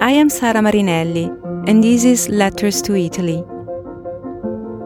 I 0.00 0.12
am 0.12 0.30
Sara 0.30 0.62
Marinelli, 0.62 1.30
and 1.66 1.84
this 1.84 2.04
is 2.04 2.28
Letters 2.30 2.80
to 2.82 2.94
Italy. 2.96 3.44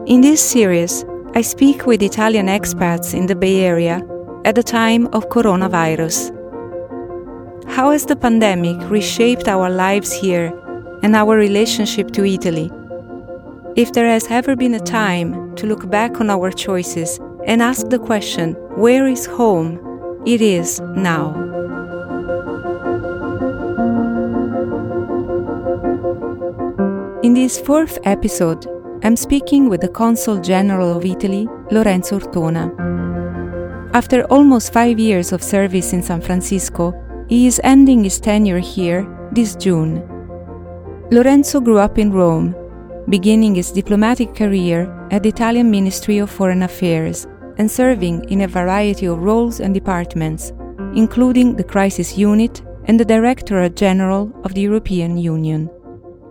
In 0.07 0.19
this 0.19 0.41
series, 0.41 1.05
I 1.35 1.41
speak 1.41 1.85
with 1.85 2.03
Italian 2.03 2.47
expats 2.47 3.13
in 3.13 3.27
the 3.27 3.35
Bay 3.35 3.61
Area 3.61 4.01
at 4.43 4.55
the 4.55 4.63
time 4.63 5.07
of 5.13 5.29
coronavirus. 5.29 6.35
How 7.69 7.91
has 7.91 8.05
the 8.05 8.17
pandemic 8.17 8.77
reshaped 8.89 9.47
our 9.47 9.69
lives 9.69 10.11
here 10.11 10.51
and 11.01 11.15
our 11.15 11.37
relationship 11.37 12.11
to 12.11 12.25
Italy? 12.25 12.69
If 13.77 13.93
there 13.93 14.07
has 14.07 14.27
ever 14.29 14.57
been 14.57 14.73
a 14.73 14.81
time 14.81 15.55
to 15.55 15.65
look 15.65 15.89
back 15.89 16.19
on 16.19 16.29
our 16.29 16.51
choices 16.51 17.21
and 17.45 17.61
ask 17.61 17.87
the 17.87 17.99
question, 17.99 18.55
where 18.75 19.07
is 19.07 19.25
home? 19.25 19.88
It 20.25 20.41
is 20.41 20.81
now. 20.81 21.33
In 27.23 27.33
this 27.33 27.57
fourth 27.57 27.97
episode, 28.03 28.67
I'm 29.01 29.15
speaking 29.15 29.69
with 29.69 29.79
the 29.79 29.87
Consul 29.87 30.39
General 30.41 30.97
of 30.97 31.05
Italy, 31.05 31.47
Lorenzo 31.71 32.19
Ortona. 32.19 32.69
After 33.93 34.23
almost 34.25 34.73
five 34.73 34.99
years 34.99 35.31
of 35.31 35.41
service 35.41 35.93
in 35.93 36.03
San 36.03 36.19
Francisco, 36.19 36.93
he 37.29 37.47
is 37.47 37.61
ending 37.63 38.03
his 38.03 38.19
tenure 38.19 38.59
here 38.59 39.07
this 39.31 39.55
June. 39.55 40.03
Lorenzo 41.11 41.61
grew 41.61 41.79
up 41.79 41.97
in 41.97 42.11
Rome, 42.11 42.53
beginning 43.07 43.55
his 43.55 43.71
diplomatic 43.71 44.35
career 44.35 44.93
at 45.11 45.23
the 45.23 45.29
Italian 45.29 45.71
Ministry 45.71 46.17
of 46.17 46.29
Foreign 46.29 46.63
Affairs 46.63 47.25
and 47.59 47.69
serving 47.69 48.23
in 48.29 48.41
a 48.41 48.47
variety 48.47 49.05
of 49.05 49.21
roles 49.21 49.59
and 49.59 49.73
departments, 49.73 50.51
including 50.95 51.55
the 51.55 51.63
Crisis 51.63 52.17
Unit 52.17 52.61
and 52.85 52.99
the 52.99 53.05
Directorate 53.05 53.75
General 53.75 54.31
of 54.43 54.53
the 54.55 54.61
European 54.61 55.17
Union. 55.17 55.69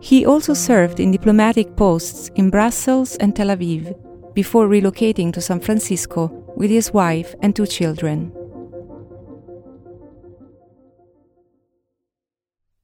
He 0.00 0.26
also 0.26 0.54
served 0.54 1.00
in 1.00 1.12
diplomatic 1.12 1.76
posts 1.76 2.30
in 2.34 2.50
Brussels 2.50 3.16
and 3.16 3.36
Tel 3.36 3.48
Aviv 3.48 3.94
before 4.34 4.68
relocating 4.68 5.32
to 5.32 5.40
San 5.40 5.60
Francisco 5.60 6.28
with 6.56 6.70
his 6.70 6.92
wife 6.92 7.34
and 7.42 7.54
two 7.54 7.66
children. 7.66 8.32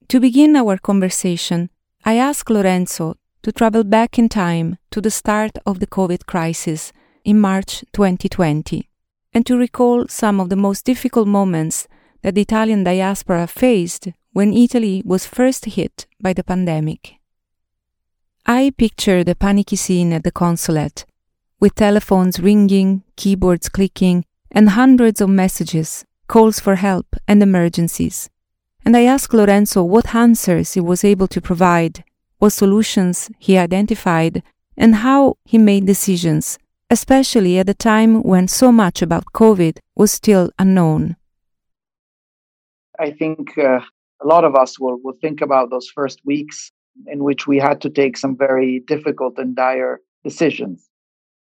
To 0.09 0.19
begin 0.19 0.55
our 0.55 0.77
conversation, 0.77 1.69
I 2.05 2.17
asked 2.17 2.51
Lorenzo 2.51 3.15
to 3.41 3.51
travel 3.51 3.83
back 3.83 4.19
in 4.19 4.29
time 4.29 4.77
to 4.91 5.01
the 5.01 5.09
start 5.09 5.57
of 5.65 5.79
the 5.79 5.87
COVID 5.87 6.25
crisis 6.25 6.93
in 7.25 7.39
March 7.41 7.83
2020 7.91 8.87
and 9.33 9.45
to 9.45 9.57
recall 9.57 10.07
some 10.07 10.39
of 10.39 10.49
the 10.49 10.55
most 10.55 10.85
difficult 10.85 11.27
moments 11.27 11.87
that 12.21 12.35
the 12.35 12.41
Italian 12.41 12.85
diaspora 12.85 13.47
faced 13.47 14.07
when 14.31 14.53
Italy 14.53 15.01
was 15.05 15.25
first 15.25 15.65
hit 15.65 16.07
by 16.21 16.31
the 16.31 16.43
pandemic. 16.43 17.15
I 18.45 18.71
picture 18.77 19.23
the 19.23 19.35
panicky 19.35 19.75
scene 19.75 20.13
at 20.13 20.23
the 20.23 20.31
consulate, 20.31 21.05
with 21.59 21.75
telephones 21.75 22.39
ringing, 22.39 23.03
keyboards 23.15 23.69
clicking, 23.69 24.23
and 24.51 24.69
hundreds 24.69 25.19
of 25.19 25.29
messages, 25.29 26.05
calls 26.27 26.59
for 26.59 26.75
help, 26.75 27.15
and 27.27 27.43
emergencies. 27.43 28.29
And 28.85 28.95
I 28.95 29.03
asked 29.03 29.33
Lorenzo 29.33 29.83
what 29.83 30.13
answers 30.13 30.73
he 30.73 30.79
was 30.79 31.03
able 31.03 31.27
to 31.29 31.41
provide, 31.41 32.03
what 32.37 32.51
solutions 32.51 33.29
he 33.39 33.57
identified, 33.57 34.43
and 34.77 34.95
how 34.95 35.37
he 35.43 35.57
made 35.57 35.85
decisions, 35.85 36.57
especially 36.89 37.57
at 37.57 37.69
a 37.69 37.73
time 37.73 38.21
when 38.21 38.47
so 38.47 38.71
much 38.71 39.01
about 39.01 39.33
COVID 39.33 39.79
was 39.95 40.11
still 40.11 40.51
unknown. 40.59 41.15
I 42.99 43.11
think 43.11 43.57
uh, 43.57 43.79
a 44.21 44.27
lot 44.27 44.43
of 44.43 44.55
us 44.55 44.79
will, 44.79 44.99
will 45.03 45.17
think 45.21 45.41
about 45.41 45.69
those 45.69 45.89
first 45.89 46.19
weeks 46.25 46.71
in 47.07 47.23
which 47.23 47.47
we 47.47 47.57
had 47.57 47.81
to 47.81 47.89
take 47.89 48.17
some 48.17 48.37
very 48.37 48.79
difficult 48.87 49.37
and 49.37 49.55
dire 49.55 49.99
decisions. 50.23 50.89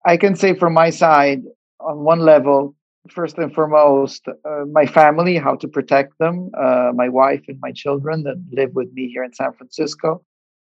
I 0.05 0.17
can 0.17 0.35
say 0.35 0.53
from 0.53 0.73
my 0.73 0.89
side, 0.89 1.41
on 1.79 1.99
one 1.99 2.19
level, 2.19 2.75
first 3.09 3.37
and 3.37 3.53
foremost, 3.53 4.27
uh, 4.27 4.65
my 4.71 4.85
family, 4.85 5.37
how 5.37 5.55
to 5.55 5.67
protect 5.67 6.17
them, 6.19 6.51
uh, 6.57 6.91
my 6.93 7.09
wife 7.09 7.43
and 7.47 7.57
my 7.61 7.71
children 7.71 8.23
that 8.23 8.35
live 8.51 8.71
with 8.73 8.91
me 8.93 9.09
here 9.09 9.23
in 9.23 9.33
San 9.33 9.53
Francisco. 9.53 10.23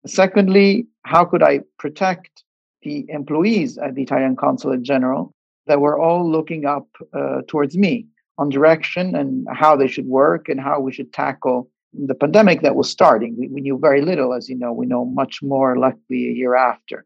Secondly, 0.07 0.87
how 1.05 1.25
could 1.25 1.43
I 1.43 1.61
protect 1.79 2.45
the 2.83 3.07
employees 3.09 3.79
at 3.79 3.95
the 3.95 4.03
Italian 4.03 4.37
Consulate 4.37 4.83
General 4.83 5.35
that 5.67 5.81
were 5.81 5.99
all 5.99 6.29
looking 6.29 6.65
up 6.65 6.89
uh, 7.13 7.43
towards 7.47 7.77
me 7.77 8.07
on 8.39 8.49
direction 8.49 9.15
and 9.15 9.47
how 9.53 9.77
they 9.77 9.87
should 9.87 10.07
work 10.07 10.49
and 10.49 10.61
how 10.61 10.81
we 10.81 10.93
should 10.93 11.13
tackle 11.13 11.71
the 11.93 12.15
pandemic 12.15 12.63
that 12.63 12.77
was 12.77 12.89
starting. 12.89 13.37
We, 13.39 13.49
we 13.49 13.61
knew 13.61 13.79
very 13.79 14.03
little, 14.03 14.33
as 14.33 14.49
you 14.49 14.57
know. 14.57 14.73
We 14.73 14.87
know 14.87 15.05
much 15.05 15.43
more, 15.43 15.77
luckily, 15.77 16.29
a 16.29 16.33
year 16.33 16.55
after. 16.55 17.05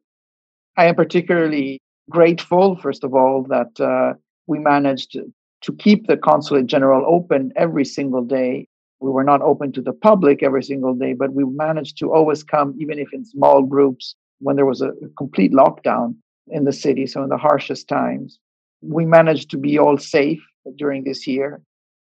I 0.77 0.87
am 0.87 0.95
particularly 0.95 1.81
grateful, 2.11 2.77
first 2.77 3.05
of 3.05 3.15
all, 3.15 3.45
that 3.45 3.81
uh, 3.81 4.15
we 4.47 4.59
managed 4.59 5.13
to, 5.13 5.33
to 5.63 5.73
keep 5.73 6.07
the 6.07 6.17
consulate 6.17 6.67
general 6.67 7.05
open 7.07 7.53
every 7.57 7.85
single 7.85 8.23
day. 8.23 8.69
We 9.01 9.11
were 9.11 9.25
not 9.25 9.43
open 9.43 9.73
to 9.73 9.83
the 9.83 9.93
public 9.93 10.43
every 10.43 10.63
single 10.63 10.95
day, 10.95 11.15
but 11.15 11.33
we 11.33 11.45
managed 11.45 11.99
to 11.99 12.13
always 12.13 12.43
come, 12.43 12.75
even 12.79 12.99
if 12.99 13.13
in 13.13 13.25
small 13.25 13.63
groups, 13.63 14.15
when 14.41 14.57
there 14.57 14.67
was 14.67 14.81
a 14.83 14.93
complete 15.17 15.53
lockdown 15.53 16.15
in 16.49 16.65
the 16.65 16.73
city, 16.73 17.07
so 17.07 17.23
in 17.23 17.29
the 17.29 17.37
harshest 17.37 17.89
times. 17.89 18.39
We 18.83 19.07
managed 19.07 19.51
to 19.51 19.57
be 19.57 19.79
all 19.79 19.97
safe 19.97 20.43
during 20.77 21.05
this 21.05 21.27
year. 21.27 21.63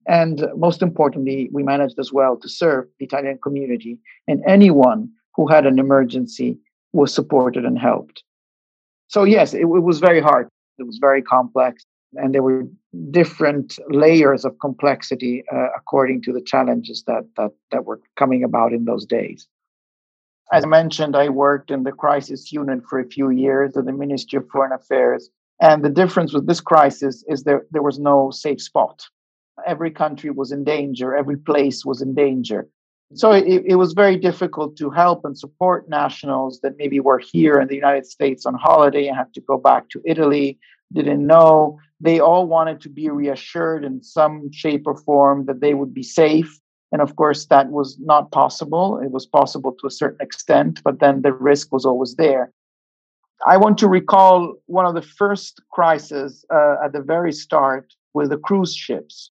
And 0.06 0.46
most 0.56 0.80
importantly, 0.80 1.50
we 1.52 1.62
managed 1.62 1.98
as 1.98 2.12
well 2.12 2.36
to 2.36 2.48
serve 2.48 2.86
the 2.98 3.04
Italian 3.04 3.38
community, 3.42 3.98
and 4.26 4.42
anyone 4.46 5.10
who 5.34 5.46
had 5.46 5.66
an 5.66 5.78
emergency 5.78 6.58
was 6.92 7.12
supported 7.12 7.64
and 7.64 7.78
helped. 7.78 8.22
So, 9.08 9.24
yes, 9.24 9.54
it, 9.54 9.60
it 9.60 9.82
was 9.90 9.98
very 9.98 10.20
hard. 10.20 10.48
It 10.78 10.86
was 10.86 10.98
very 10.98 11.22
complex, 11.22 11.84
and 12.14 12.34
there 12.34 12.42
were 12.42 12.66
different 13.10 13.78
layers 13.90 14.44
of 14.44 14.58
complexity 14.60 15.44
uh, 15.52 15.68
according 15.76 16.22
to 16.22 16.32
the 16.32 16.40
challenges 16.40 17.04
that, 17.06 17.24
that, 17.36 17.50
that 17.70 17.84
were 17.84 18.00
coming 18.16 18.42
about 18.42 18.72
in 18.72 18.84
those 18.86 19.04
days. 19.04 19.46
As 20.52 20.64
I 20.64 20.68
mentioned, 20.68 21.14
I 21.14 21.28
worked 21.28 21.70
in 21.70 21.82
the 21.82 21.92
crisis 21.92 22.52
unit 22.52 22.80
for 22.88 22.98
a 22.98 23.06
few 23.06 23.30
years 23.30 23.76
at 23.76 23.84
the 23.84 23.92
Ministry 23.92 24.38
of 24.38 24.48
Foreign 24.48 24.72
Affairs. 24.72 25.28
And 25.60 25.84
the 25.84 25.90
difference 25.90 26.32
with 26.32 26.46
this 26.46 26.60
crisis 26.60 27.24
is 27.28 27.42
there, 27.42 27.66
there 27.70 27.82
was 27.82 27.98
no 27.98 28.30
safe 28.30 28.62
spot 28.62 29.02
every 29.66 29.90
country 29.90 30.30
was 30.30 30.52
in 30.52 30.64
danger, 30.64 31.16
every 31.16 31.36
place 31.36 31.84
was 31.84 32.02
in 32.02 32.14
danger. 32.14 32.68
So 33.14 33.32
it, 33.32 33.62
it, 33.64 33.76
was 33.76 33.94
very 33.94 34.16
difficult 34.16 34.76
to 34.76 34.90
help 34.90 35.24
and 35.24 35.38
support 35.38 35.88
nationals 35.88 36.60
that 36.60 36.76
maybe 36.76 37.00
were 37.00 37.18
here 37.18 37.58
in 37.58 37.66
the 37.66 37.74
United 37.74 38.04
States 38.04 38.44
on 38.44 38.54
holiday 38.54 39.06
and 39.06 39.16
had 39.16 39.32
to 39.32 39.40
go 39.40 39.56
back 39.56 39.88
to 39.90 40.02
Italy, 40.04 40.58
didn't 40.92 41.26
know. 41.26 41.78
They 42.00 42.20
all 42.20 42.46
wanted 42.46 42.82
to 42.82 42.90
be 42.90 43.08
reassured 43.08 43.82
in 43.82 44.02
some 44.02 44.52
shape 44.52 44.82
or 44.86 44.94
form 44.94 45.46
that 45.46 45.60
they 45.60 45.72
would 45.72 45.94
be 45.94 46.02
safe. 46.02 46.60
And 46.90 47.02
of 47.02 47.16
course, 47.16 47.46
that 47.46 47.70
was 47.70 47.98
not 48.00 48.30
possible. 48.32 48.98
It 48.98 49.10
was 49.10 49.26
possible 49.26 49.72
to 49.80 49.86
a 49.86 49.90
certain 49.90 50.20
extent, 50.20 50.80
but 50.82 51.00
then 51.00 51.22
the 51.22 51.32
risk 51.32 51.72
was 51.72 51.84
always 51.84 52.14
there. 52.16 52.52
I 53.46 53.56
want 53.56 53.78
to 53.78 53.88
recall 53.88 54.54
one 54.66 54.86
of 54.86 54.94
the 54.94 55.02
first 55.02 55.60
crises 55.70 56.44
uh, 56.52 56.76
at 56.84 56.92
the 56.92 57.02
very 57.02 57.32
start 57.32 57.94
with 58.14 58.30
the 58.30 58.38
cruise 58.38 58.74
ships. 58.74 59.30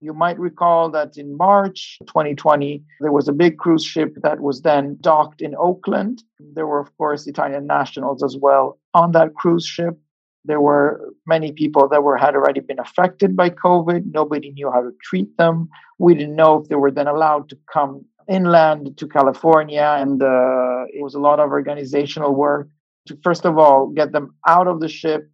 You 0.00 0.12
might 0.12 0.38
recall 0.38 0.90
that 0.90 1.16
in 1.16 1.36
March 1.36 1.98
2020, 2.06 2.82
there 3.00 3.12
was 3.12 3.28
a 3.28 3.32
big 3.32 3.58
cruise 3.58 3.84
ship 3.84 4.16
that 4.22 4.40
was 4.40 4.62
then 4.62 4.98
docked 5.00 5.40
in 5.40 5.54
Oakland. 5.54 6.22
There 6.40 6.66
were, 6.66 6.80
of 6.80 6.94
course, 6.98 7.26
Italian 7.26 7.66
nationals 7.66 8.22
as 8.22 8.36
well 8.36 8.78
on 8.92 9.12
that 9.12 9.34
cruise 9.34 9.66
ship. 9.66 9.98
There 10.44 10.60
were 10.60 11.12
many 11.26 11.52
people 11.52 11.88
that 11.88 12.02
were 12.02 12.16
had 12.16 12.34
already 12.34 12.60
been 12.60 12.78
affected 12.78 13.36
by 13.36 13.50
COVID. 13.50 14.12
Nobody 14.12 14.50
knew 14.50 14.70
how 14.70 14.82
to 14.82 14.92
treat 15.02 15.36
them. 15.36 15.68
We 15.98 16.14
didn't 16.14 16.36
know 16.36 16.60
if 16.60 16.68
they 16.68 16.74
were 16.74 16.90
then 16.90 17.06
allowed 17.06 17.48
to 17.50 17.58
come 17.72 18.04
inland 18.28 18.96
to 18.98 19.06
California, 19.06 19.96
and 19.98 20.22
uh, 20.22 20.84
it 20.92 21.02
was 21.02 21.14
a 21.14 21.20
lot 21.20 21.40
of 21.40 21.50
organizational 21.50 22.34
work 22.34 22.68
to 23.06 23.18
first 23.22 23.44
of 23.44 23.58
all 23.58 23.88
get 23.88 24.12
them 24.12 24.34
out 24.48 24.66
of 24.66 24.80
the 24.80 24.88
ship 24.88 25.30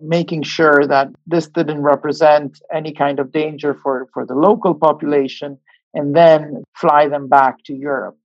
making 0.00 0.42
sure 0.42 0.86
that 0.86 1.08
this 1.26 1.48
didn't 1.48 1.82
represent 1.82 2.60
any 2.72 2.92
kind 2.92 3.18
of 3.18 3.32
danger 3.32 3.74
for, 3.74 4.08
for 4.12 4.26
the 4.26 4.34
local 4.34 4.74
population, 4.74 5.58
and 5.94 6.14
then 6.14 6.62
fly 6.74 7.08
them 7.08 7.28
back 7.28 7.62
to 7.64 7.74
Europe. 7.74 8.16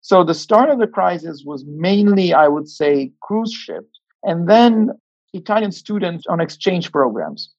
So 0.00 0.24
the 0.24 0.34
start 0.34 0.70
of 0.70 0.78
the 0.78 0.86
crisis 0.86 1.42
was 1.44 1.64
mainly, 1.64 2.32
I 2.32 2.48
would 2.48 2.68
say, 2.68 3.12
cruise 3.20 3.52
ships, 3.52 4.00
and 4.24 4.48
then 4.48 4.90
Italian 5.32 5.72
students 5.72 6.26
on 6.26 6.40
exchange 6.40 6.90
programs. 6.92 7.52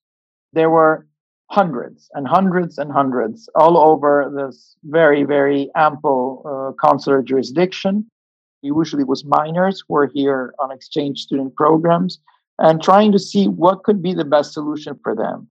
There 0.53 0.69
were 0.69 1.07
hundreds 1.50 2.09
and 2.13 2.27
hundreds 2.27 2.77
and 2.77 2.91
hundreds 2.91 3.50
all 3.56 3.77
over 3.77 4.31
this 4.35 4.75
very, 4.83 5.23
very 5.23 5.69
ample 5.75 6.44
uh, 6.45 6.71
consular 6.85 7.21
jurisdiction. 7.21 8.09
Usually 8.62 9.01
it 9.01 9.07
was 9.07 9.25
minors 9.25 9.83
who 9.85 9.95
were 9.95 10.12
here 10.13 10.53
on 10.59 10.71
exchange 10.71 11.19
student 11.19 11.56
programs 11.56 12.19
and 12.59 12.81
trying 12.81 13.12
to 13.12 13.19
see 13.19 13.47
what 13.47 13.83
could 13.83 14.01
be 14.01 14.13
the 14.13 14.25
best 14.25 14.53
solution 14.53 14.97
for 15.03 15.15
them. 15.15 15.50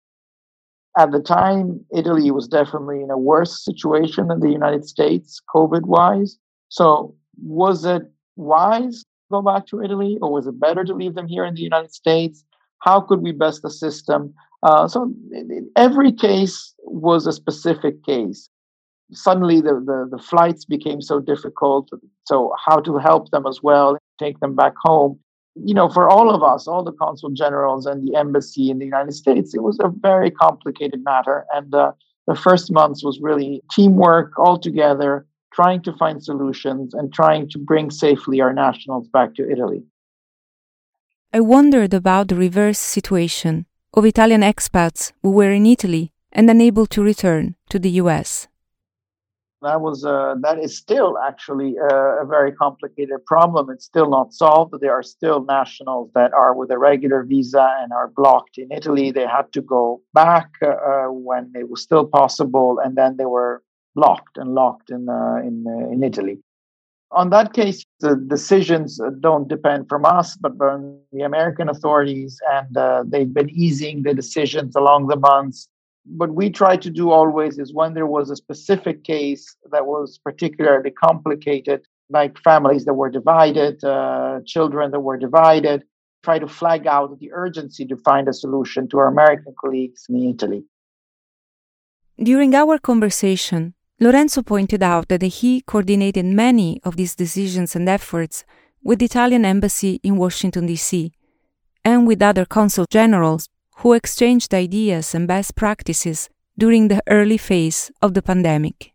At 0.96 1.12
the 1.12 1.20
time, 1.20 1.84
Italy 1.94 2.30
was 2.30 2.48
definitely 2.48 3.02
in 3.02 3.10
a 3.10 3.18
worse 3.18 3.64
situation 3.64 4.28
than 4.28 4.40
the 4.40 4.50
United 4.50 4.86
States, 4.86 5.40
COVID 5.54 5.82
wise. 5.82 6.38
So, 6.68 7.14
was 7.42 7.84
it 7.84 8.02
wise 8.36 9.04
go 9.30 9.42
back 9.42 9.66
to 9.68 9.82
Italy, 9.82 10.18
or 10.20 10.32
was 10.32 10.46
it 10.46 10.60
better 10.60 10.84
to 10.84 10.94
leave 10.94 11.14
them 11.14 11.28
here 11.28 11.44
in 11.44 11.54
the 11.54 11.62
United 11.62 11.92
States? 11.92 12.44
How 12.80 13.00
could 13.00 13.20
we 13.20 13.32
best 13.32 13.64
assist 13.64 14.06
them? 14.06 14.34
Uh, 14.62 14.86
so, 14.88 15.12
every 15.76 16.12
case 16.12 16.74
was 16.84 17.26
a 17.26 17.32
specific 17.32 18.04
case. 18.04 18.48
Suddenly, 19.12 19.60
the, 19.60 19.74
the, 19.74 20.16
the 20.16 20.22
flights 20.22 20.64
became 20.64 21.00
so 21.00 21.20
difficult. 21.20 21.88
So, 22.26 22.54
how 22.64 22.80
to 22.80 22.98
help 22.98 23.30
them 23.30 23.46
as 23.46 23.60
well, 23.62 23.98
take 24.18 24.38
them 24.40 24.54
back 24.54 24.74
home 24.82 25.18
you 25.56 25.74
know, 25.74 25.88
for 25.88 26.08
all 26.08 26.32
of 26.34 26.42
us, 26.42 26.68
all 26.68 26.84
the 26.84 26.92
consul 26.92 27.30
generals 27.30 27.86
and 27.86 28.06
the 28.06 28.16
embassy 28.16 28.70
in 28.70 28.78
the 28.78 28.84
United 28.84 29.12
States, 29.12 29.54
it 29.54 29.62
was 29.62 29.78
a 29.80 29.88
very 29.88 30.30
complicated 30.30 31.02
matter. 31.04 31.44
And 31.52 31.74
uh, 31.74 31.92
the 32.26 32.34
first 32.34 32.72
months 32.72 33.04
was 33.04 33.20
really 33.20 33.62
teamwork 33.70 34.38
all 34.38 34.58
together, 34.58 35.26
trying 35.52 35.82
to 35.82 35.92
find 35.96 36.22
solutions 36.22 36.94
and 36.94 37.12
trying 37.12 37.48
to 37.50 37.58
bring 37.58 37.90
safely 37.90 38.40
our 38.40 38.52
nationals 38.52 39.08
back 39.08 39.34
to 39.34 39.50
Italy. 39.50 39.82
I 41.32 41.40
wondered 41.40 41.94
about 41.94 42.28
the 42.28 42.36
reverse 42.36 42.78
situation 42.78 43.66
of 43.94 44.04
Italian 44.04 44.42
expats 44.42 45.12
who 45.22 45.30
were 45.30 45.52
in 45.52 45.66
Italy 45.66 46.12
and 46.32 46.48
unable 46.48 46.86
to 46.86 47.02
return 47.02 47.56
to 47.68 47.78
the 47.78 47.90
US 48.02 48.48
that 49.62 49.80
was 49.80 50.04
uh, 50.04 50.34
that 50.40 50.58
is 50.58 50.76
still 50.76 51.18
actually 51.18 51.76
a, 51.76 52.22
a, 52.22 52.26
very 52.26 52.52
complicated 52.52 53.24
problem. 53.26 53.70
It's 53.70 53.84
still 53.84 54.08
not 54.08 54.32
solved. 54.32 54.74
There 54.80 54.92
are 54.92 55.02
still 55.02 55.44
nationals 55.44 56.10
that 56.14 56.32
are 56.32 56.54
with 56.54 56.70
a 56.70 56.78
regular 56.78 57.22
visa 57.24 57.68
and 57.80 57.92
are 57.92 58.08
blocked 58.08 58.58
in 58.58 58.72
Italy. 58.72 59.10
They 59.10 59.26
had 59.26 59.52
to 59.52 59.60
go 59.60 60.00
back 60.14 60.50
uh, 60.62 61.06
when 61.08 61.52
it 61.54 61.68
was 61.68 61.82
still 61.82 62.06
possible, 62.06 62.80
and 62.82 62.96
then 62.96 63.16
they 63.16 63.26
were 63.26 63.62
blocked 63.94 64.36
and 64.36 64.54
locked 64.54 64.90
in 64.90 65.08
uh, 65.08 65.36
in 65.36 65.64
uh, 65.66 65.92
in 65.92 66.02
Italy. 66.02 66.38
On 67.12 67.30
that 67.30 67.54
case, 67.54 67.84
the 67.98 68.14
decisions 68.14 69.00
don't 69.18 69.48
depend 69.48 69.88
from 69.88 70.04
us, 70.04 70.36
but 70.36 70.56
from 70.56 70.96
the 71.12 71.22
American 71.22 71.68
authorities, 71.68 72.38
and 72.52 72.76
uh, 72.76 73.02
they've 73.04 73.34
been 73.34 73.50
easing 73.50 74.04
the 74.04 74.14
decisions 74.14 74.76
along 74.76 75.08
the 75.08 75.16
months 75.16 75.68
what 76.04 76.34
we 76.34 76.50
try 76.50 76.76
to 76.76 76.90
do 76.90 77.10
always 77.10 77.58
is 77.58 77.72
when 77.72 77.94
there 77.94 78.06
was 78.06 78.30
a 78.30 78.36
specific 78.36 79.04
case 79.04 79.56
that 79.70 79.86
was 79.86 80.18
particularly 80.18 80.90
complicated, 80.90 81.86
like 82.08 82.38
families 82.38 82.84
that 82.84 82.94
were 82.94 83.10
divided, 83.10 83.82
uh, 83.84 84.40
children 84.46 84.90
that 84.90 85.00
were 85.00 85.18
divided, 85.18 85.84
try 86.22 86.38
to 86.38 86.48
flag 86.48 86.86
out 86.86 87.18
the 87.20 87.32
urgency 87.32 87.84
to 87.86 87.96
find 87.96 88.28
a 88.28 88.32
solution 88.32 88.88
to 88.88 88.98
our 88.98 89.08
American 89.08 89.54
colleagues 89.60 90.06
in 90.08 90.16
Italy. 90.16 90.64
During 92.18 92.54
our 92.54 92.78
conversation, 92.78 93.74
Lorenzo 94.02 94.42
pointed 94.42 94.82
out 94.82 95.08
that 95.08 95.20
he 95.22 95.60
coordinated 95.60 96.24
many 96.24 96.80
of 96.84 96.96
these 96.96 97.14
decisions 97.14 97.76
and 97.76 97.86
efforts 97.86 98.44
with 98.82 98.98
the 98.98 99.04
Italian 99.04 99.44
embassy 99.44 100.00
in 100.02 100.16
Washington, 100.16 100.64
D.C., 100.64 101.12
and 101.84 102.06
with 102.06 102.22
other 102.22 102.46
consul 102.46 102.86
generals 102.90 103.50
who 103.76 103.92
exchanged 103.92 104.54
ideas 104.54 105.14
and 105.14 105.28
best 105.28 105.54
practices 105.54 106.30
during 106.56 106.88
the 106.88 107.02
early 107.08 107.36
phase 107.36 107.90
of 108.00 108.14
the 108.14 108.22
pandemic. 108.22 108.92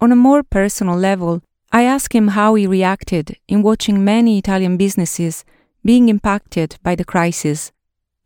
On 0.00 0.10
a 0.10 0.16
more 0.16 0.42
personal 0.42 0.96
level, 0.96 1.42
I 1.70 1.84
asked 1.84 2.12
him 2.12 2.28
how 2.28 2.56
he 2.56 2.66
reacted 2.66 3.36
in 3.46 3.62
watching 3.62 4.04
many 4.04 4.38
Italian 4.38 4.76
businesses 4.76 5.44
being 5.84 6.08
impacted 6.08 6.76
by 6.82 6.96
the 6.96 7.04
crisis 7.04 7.70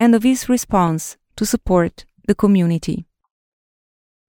and 0.00 0.14
of 0.14 0.22
his 0.22 0.48
response 0.48 1.18
to 1.36 1.44
support 1.44 2.06
the 2.26 2.34
community. 2.34 3.04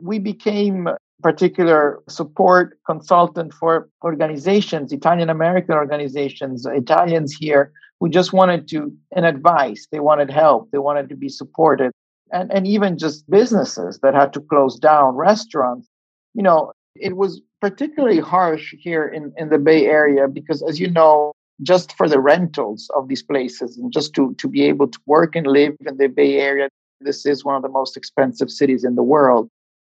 We 0.01 0.19
became 0.19 0.89
particular 1.23 2.03
support 2.07 2.77
consultant 2.85 3.53
for 3.53 3.89
organizations, 4.03 4.91
Italian 4.91 5.29
American 5.29 5.75
organizations, 5.75 6.65
Italians 6.65 7.33
here 7.33 7.71
who 7.99 8.09
just 8.09 8.33
wanted 8.33 8.67
to 8.67 8.93
an 9.15 9.23
advice. 9.23 9.87
They 9.91 10.01
wanted 10.01 10.29
help. 10.29 10.69
They 10.71 10.79
wanted 10.79 11.09
to 11.09 11.15
be 11.15 11.29
supported. 11.29 11.91
And 12.31 12.51
and 12.51 12.67
even 12.67 12.97
just 12.97 13.29
businesses 13.29 13.99
that 14.03 14.13
had 14.13 14.33
to 14.33 14.41
close 14.41 14.77
down 14.77 15.15
restaurants. 15.15 15.87
You 16.33 16.43
know 16.43 16.71
it 16.95 17.17
was 17.17 17.41
particularly 17.61 18.19
harsh 18.19 18.73
here 18.77 19.07
in 19.07 19.33
in 19.37 19.49
the 19.49 19.57
bay 19.57 19.85
area 19.85 20.27
because 20.27 20.61
as 20.61 20.79
you 20.79 20.89
know 20.89 21.31
just 21.61 21.95
for 21.97 22.09
the 22.09 22.19
rentals 22.19 22.89
of 22.95 23.07
these 23.07 23.23
places 23.23 23.77
and 23.77 23.91
just 23.91 24.13
to 24.15 24.33
to 24.35 24.47
be 24.47 24.63
able 24.63 24.87
to 24.87 24.99
work 25.05 25.35
and 25.35 25.47
live 25.47 25.75
in 25.87 25.97
the 25.97 26.07
bay 26.07 26.39
area 26.39 26.67
this 27.01 27.25
is 27.25 27.45
one 27.45 27.55
of 27.55 27.61
the 27.61 27.69
most 27.69 27.95
expensive 27.95 28.49
cities 28.49 28.83
in 28.83 28.95
the 28.95 29.03
world 29.03 29.49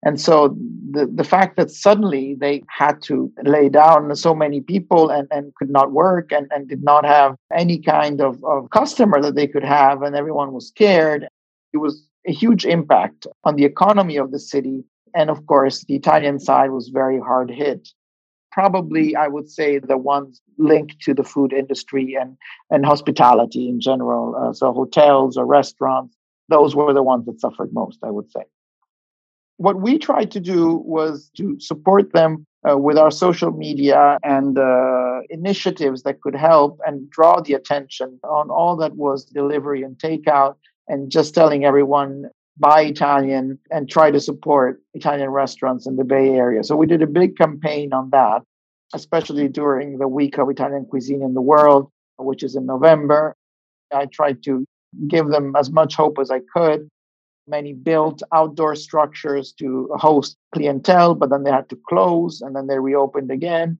and 0.05 0.21
so 0.21 0.57
the, 0.91 1.07
the 1.07 1.25
fact 1.25 1.57
that 1.57 1.71
suddenly 1.71 2.37
they 2.39 2.63
had 2.69 3.03
to 3.03 3.33
lay 3.43 3.69
down 3.69 4.15
so 4.15 4.35
many 4.35 4.61
people 4.61 5.11
and, 5.11 5.27
and 5.31 5.55
could 5.57 5.71
not 5.71 5.93
work 5.93 6.33
and, 6.33 6.47
and 6.53 6.69
did 6.69 6.85
not 6.85 7.05
have 7.05 7.35
any 7.53 7.79
kind 7.79 8.21
of, 8.21 8.43
of 8.45 8.71
customer 8.71 9.21
that 9.21 9.35
they 9.35 9.49
could 9.49 9.65
have, 9.65 10.03
and 10.03 10.15
everyone 10.15 10.53
was 10.53 10.69
scared, 10.69 11.27
it 11.73 11.79
was 11.79 12.07
a 12.27 12.33
huge 12.33 12.65
impact 12.65 13.27
on 13.45 13.57
the 13.57 13.65
economy 13.65 14.17
of 14.17 14.31
the 14.31 14.39
city. 14.39 14.85
And 15.15 15.31
of 15.31 15.47
course, 15.47 15.85
the 15.85 15.97
Italian 15.97 16.39
side 16.39 16.71
was 16.71 16.89
very 16.89 17.19
hard 17.19 17.51
hit. 17.51 17.89
Probably, 18.53 19.17
I 19.17 19.27
would 19.27 19.51
say, 19.51 19.79
the 19.79 19.99
ones 19.99 20.41
linked 20.59 21.01
to 21.03 21.15
the 21.15 21.25
food 21.25 21.53
industry 21.53 22.17
and, 22.19 22.37
and 22.71 22.87
hospitality 22.87 23.69
in 23.69 23.81
general. 23.81 24.35
Uh, 24.37 24.53
so, 24.53 24.73
hotels 24.73 25.37
or 25.37 25.45
restaurants, 25.45 26.17
those 26.49 26.75
were 26.75 26.93
the 26.93 27.03
ones 27.03 27.27
that 27.27 27.41
suffered 27.41 27.73
most, 27.73 27.99
I 28.03 28.11
would 28.11 28.31
say 28.31 28.43
what 29.59 29.81
we 29.81 29.99
tried 29.99 30.31
to 30.31 30.41
do 30.41 30.77
was 30.85 31.31
to 31.37 31.59
support 31.61 32.13
them 32.13 32.47
uh, 32.69 32.79
with 32.79 32.97
our 32.97 33.11
social 33.11 33.51
media 33.51 34.19
and 34.23 34.57
uh, 34.57 35.21
initiatives 35.31 36.05
that 36.05 36.21
could 36.21 36.35
help 36.35 36.81
and 36.87 37.11
draw 37.11 37.41
the 37.41 37.55
attention 37.55 38.19
on 38.23 38.51
all 38.51 38.77
that 38.77 38.95
was 38.95 39.25
delivery 39.25 39.83
and 39.83 39.97
takeout 39.99 40.55
and 40.87 41.11
just 41.11 41.35
telling 41.35 41.65
everyone 41.65 42.31
buy 42.57 42.83
Italian 42.83 43.59
and 43.71 43.89
try 43.91 44.11
to 44.11 44.21
support 44.21 44.81
Italian 44.95 45.31
restaurants 45.31 45.87
in 45.87 45.97
the 45.97 46.05
Bay 46.05 46.31
Area. 46.31 46.63
So 46.65 46.77
we 46.77 46.87
did 46.87 47.03
a 47.03 47.07
big 47.07 47.37
campaign 47.37 47.93
on 47.93 48.11
that, 48.11 48.43
especially 48.95 49.49
during 49.49 49.99
the 49.99 50.09
week 50.09 50.39
of 50.39 50.49
Italian 50.51 50.85
cuisine 50.87 51.23
in 51.23 51.35
the 51.35 51.41
world, 51.41 51.91
which 52.17 52.43
is 52.43 52.55
in 52.55 52.65
November. 52.67 53.35
I 53.93 54.07
tried 54.07 54.43
to 54.45 54.65
give 55.09 55.29
them 55.29 55.55
as 55.57 55.71
much 55.71 55.95
hope 55.95 56.19
as 56.21 56.31
I 56.31 56.41
could 56.55 56.89
Many 57.49 57.73
built 57.73 58.23
outdoor 58.31 58.75
structures 58.75 59.53
to 59.53 59.89
host 59.95 60.37
clientele, 60.55 61.15
but 61.15 61.31
then 61.31 61.45
they 61.45 61.51
had 61.51 61.71
to 61.71 61.79
close 61.89 62.43
and 62.43 62.55
then 62.55 62.67
they 62.67 62.79
reopened 62.79 63.31
again. 63.31 63.79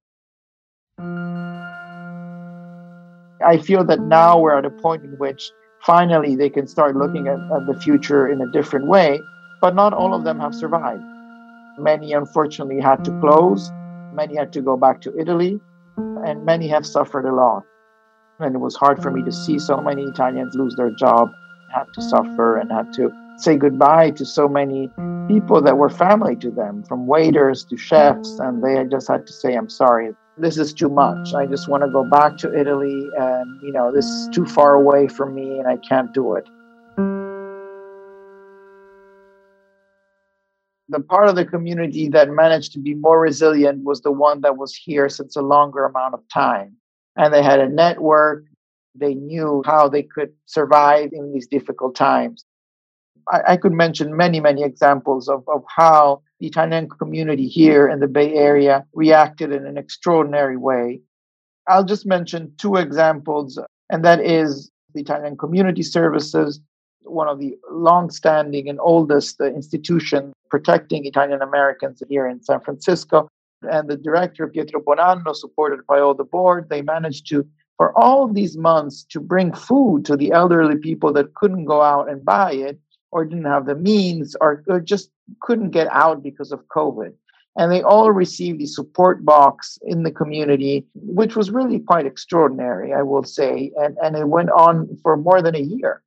I 3.45 3.59
feel 3.59 3.85
that 3.85 4.01
now 4.01 4.41
we're 4.41 4.57
at 4.57 4.65
a 4.65 4.71
point 4.71 5.05
in 5.05 5.13
which 5.19 5.53
finally 5.85 6.35
they 6.35 6.49
can 6.49 6.67
start 6.67 6.97
looking 6.97 7.29
at, 7.29 7.39
at, 7.39 7.67
the 7.67 7.79
future 7.79 8.27
in 8.27 8.41
a 8.41 8.51
different 8.53 8.87
way, 8.87 9.21
but 9.61 9.75
not 9.75 9.93
all 9.93 10.15
of 10.15 10.25
them 10.25 10.41
have 10.41 10.55
survived. 10.55 11.03
Many, 11.79 12.15
unfortunately, 12.15 12.81
had 12.81 13.05
to 13.05 13.21
close, 13.21 13.71
many 14.15 14.35
had 14.37 14.51
to 14.55 14.63
go 14.63 14.79
back 14.79 15.03
to 15.03 15.15
Italy, 15.19 15.61
and 15.99 16.43
many 16.47 16.69
have 16.69 16.87
suffered 16.87 17.27
a 17.27 17.35
lot. 17.35 17.65
And 18.41 18.55
it 18.55 18.59
was 18.59 18.77
hard 18.77 19.03
for 19.03 19.11
me 19.11 19.23
to 19.25 19.33
see 19.33 19.59
so 19.59 19.81
many 19.83 20.05
Italians 20.05 20.55
lose 20.55 20.75
their 20.75 20.91
job, 20.91 21.31
had 21.75 21.85
to 21.95 22.03
suffer, 22.03 22.57
and 22.57 22.73
had 22.73 22.95
to 22.95 23.13
say 23.39 23.57
goodbye 23.57 24.11
to 24.11 24.25
so 24.25 24.49
many 24.49 24.91
people 25.29 25.63
that 25.63 25.79
were 25.79 25.89
family 25.89 26.35
to 26.37 26.51
them, 26.51 26.83
from 26.85 27.07
waiters 27.07 27.65
to 27.65 27.77
chefs, 27.77 28.39
and 28.41 28.63
they 28.63 28.85
just 28.91 29.09
had 29.09 29.27
to 29.27 29.33
say, 29.33 29.55
I'm 29.55 29.69
sorry, 29.69 30.13
this 30.37 30.59
is 30.59 30.75
too 30.75 30.89
much. 30.89 31.35
I 31.35 31.47
just 31.47 31.69
want 31.69 31.85
to 31.85 31.89
go 31.89 32.05
back 32.11 32.37
to 32.39 32.53
Italy, 32.59 33.09
and 33.17 33.63
you 33.63 33.73
know, 33.73 33.93
this 33.93 34.05
is 34.05 34.29
too 34.33 34.45
far 34.45 34.75
away 34.75 35.09
from 35.09 35.35
me, 35.35 35.59
and 35.59 35.69
I 35.69 35.77
can't 35.89 36.13
do 36.13 36.35
it. 36.35 36.45
The 40.91 41.01
part 41.01 41.29
of 41.29 41.37
the 41.37 41.45
community 41.45 42.09
that 42.09 42.31
managed 42.31 42.73
to 42.73 42.79
be 42.79 42.95
more 42.95 43.21
resilient 43.21 43.85
was 43.85 44.01
the 44.01 44.11
one 44.11 44.41
that 44.41 44.57
was 44.57 44.75
here 44.75 45.09
since 45.09 45.37
a 45.37 45.43
longer 45.43 45.85
amount 45.85 46.15
of 46.15 46.21
time. 46.33 46.77
And 47.17 47.35
they 47.35 47.43
had 47.43 47.61
a 47.61 47.69
network, 47.69 48.45
they 48.95 49.15
knew 49.15 49.63
how 49.67 49.89
they 49.89 50.03
could 50.03 50.33
survive 50.47 51.11
in 51.13 51.33
these 51.33 51.47
difficult 51.47 51.95
times. 51.95 52.45
I, 53.31 53.53
I 53.53 53.57
could 53.57 53.73
mention 53.73 54.17
many, 54.17 54.41
many 54.41 54.63
examples 54.63 55.29
of, 55.29 55.45
of 55.49 55.65
how 55.69 56.23
the 56.41 56.47
Italian 56.47 56.89
community 56.89 57.49
here 57.49 57.89
in 57.89 58.01
the 58.01 58.09
Bay 58.09 58.35
Area 58.35 58.85
reacted 58.95 59.53
in 59.53 59.67
an 59.67 59.77
extraordinary 59.77 60.57
way. 60.57 61.01
I'll 61.69 61.85
just 61.85 62.07
mention 62.07 62.53
two 62.57 62.77
examples, 62.77 63.59
and 63.91 64.05
that 64.05 64.21
is 64.21 64.71
the 64.95 65.01
Italian 65.01 65.37
Community 65.37 65.83
Services, 65.83 66.61
one 67.03 67.29
of 67.29 67.39
the 67.39 67.57
long-standing 67.71 68.69
and 68.69 68.79
oldest 68.81 69.41
uh, 69.41 69.47
institutions 69.47 70.33
protecting 70.51 71.05
Italian 71.05 71.43
Americans 71.43 72.03
here 72.09 72.27
in 72.27 72.43
San 72.43 72.61
Francisco. 72.61 73.29
And 73.63 73.89
the 73.89 73.97
director, 73.97 74.47
Pietro 74.47 74.81
Bonanno, 74.81 75.35
supported 75.35 75.87
by 75.87 76.01
all 76.01 76.15
the 76.15 76.25
board, 76.25 76.69
they 76.71 76.81
managed 76.81 77.29
to, 77.29 77.47
for 77.77 77.97
all 77.99 78.29
these 78.29 78.57
months, 78.57 79.05
to 79.11 79.21
bring 79.21 79.53
food 79.53 80.05
to 80.07 80.17
the 80.17 80.33
elderly 80.33 80.77
people 80.77 81.13
that 81.15 81.35
couldn't 81.35 81.65
go 81.65 81.83
out 81.83 82.09
and 82.09 82.25
buy 82.25 82.53
it 82.53 82.79
or 83.11 83.25
didn't 83.25 83.45
have 83.45 83.67
the 83.67 83.75
means 83.75 84.37
or, 84.41 84.63
or 84.69 84.81
just 84.81 85.11
couldn't 85.41 85.71
get 85.71 85.89
out 85.93 86.23
because 86.23 86.53
of 86.53 86.67
COVID. 86.69 87.13
And 87.57 87.73
they 87.73 87.83
all 87.83 88.13
received 88.13 88.61
the 88.61 88.67
support 88.67 89.25
box 89.25 89.79
in 89.83 90.05
the 90.05 90.13
community, 90.13 90.87
which 90.95 91.35
was 91.35 91.51
really 91.51 91.81
quite 91.81 92.07
extraordinary, 92.07 92.93
I 92.93 93.03
will 93.03 93.25
say. 93.25 93.73
And, 93.77 93.97
and 94.03 94.17
it 94.17 94.29
went 94.29 94.51
on 94.51 94.97
for 95.03 95.17
more 95.17 95.43
than 95.43 95.57
a 95.57 95.61
year. 95.61 96.03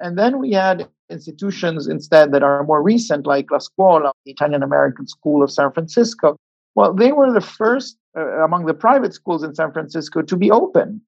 And 0.00 0.18
then 0.18 0.38
we 0.38 0.52
had 0.52 0.86
institutions 1.08 1.88
instead 1.88 2.32
that 2.32 2.42
are 2.42 2.64
more 2.64 2.82
recent, 2.82 3.26
like 3.26 3.50
La 3.50 3.58
Scuola, 3.58 4.12
the 4.26 4.32
Italian 4.32 4.62
American 4.62 5.06
School 5.06 5.42
of 5.42 5.50
San 5.50 5.72
Francisco. 5.72 6.36
Well, 6.74 6.92
they 6.92 7.12
were 7.12 7.32
the 7.32 7.40
first 7.40 7.96
uh, 8.16 8.44
among 8.44 8.66
the 8.66 8.74
private 8.74 9.14
schools 9.14 9.42
in 9.42 9.54
San 9.54 9.72
Francisco 9.72 10.22
to 10.22 10.36
be 10.36 10.50
open. 10.50 11.00